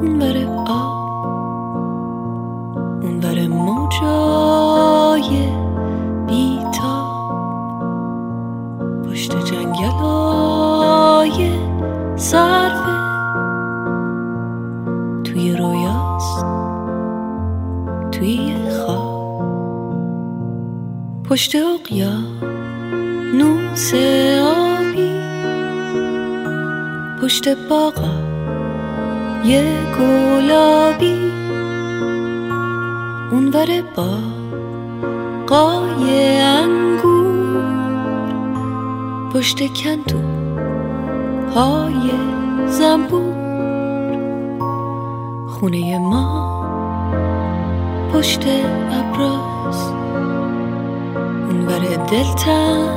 [0.01, 1.07] اون بره آب.
[3.03, 4.87] اون بره موجای
[9.27, 11.51] پشت جنگل های
[12.15, 12.97] صرفه
[15.23, 16.45] توی رویاست
[18.11, 19.17] توی خواب.
[21.29, 22.17] پشت اقیا
[23.33, 23.93] نوس
[24.43, 25.11] آبی
[27.21, 28.13] پشت باغا
[29.45, 29.65] یه
[29.99, 31.31] گلابی.
[33.31, 34.17] اونور با
[35.47, 36.37] قای
[39.33, 40.21] پشت کندو
[41.55, 42.11] های
[42.67, 43.37] زنبور.
[45.47, 46.47] خونه ما
[48.13, 48.43] پشت
[48.91, 49.91] ابراز.
[51.49, 51.79] اونور
[52.11, 52.87] دلتنگی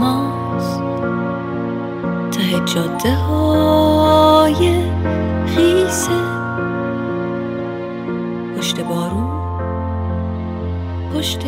[0.00, 0.80] ماست.
[2.30, 4.82] ته جاده های
[5.46, 6.20] خیسه
[8.56, 9.30] پشت بارون
[11.14, 11.42] پشت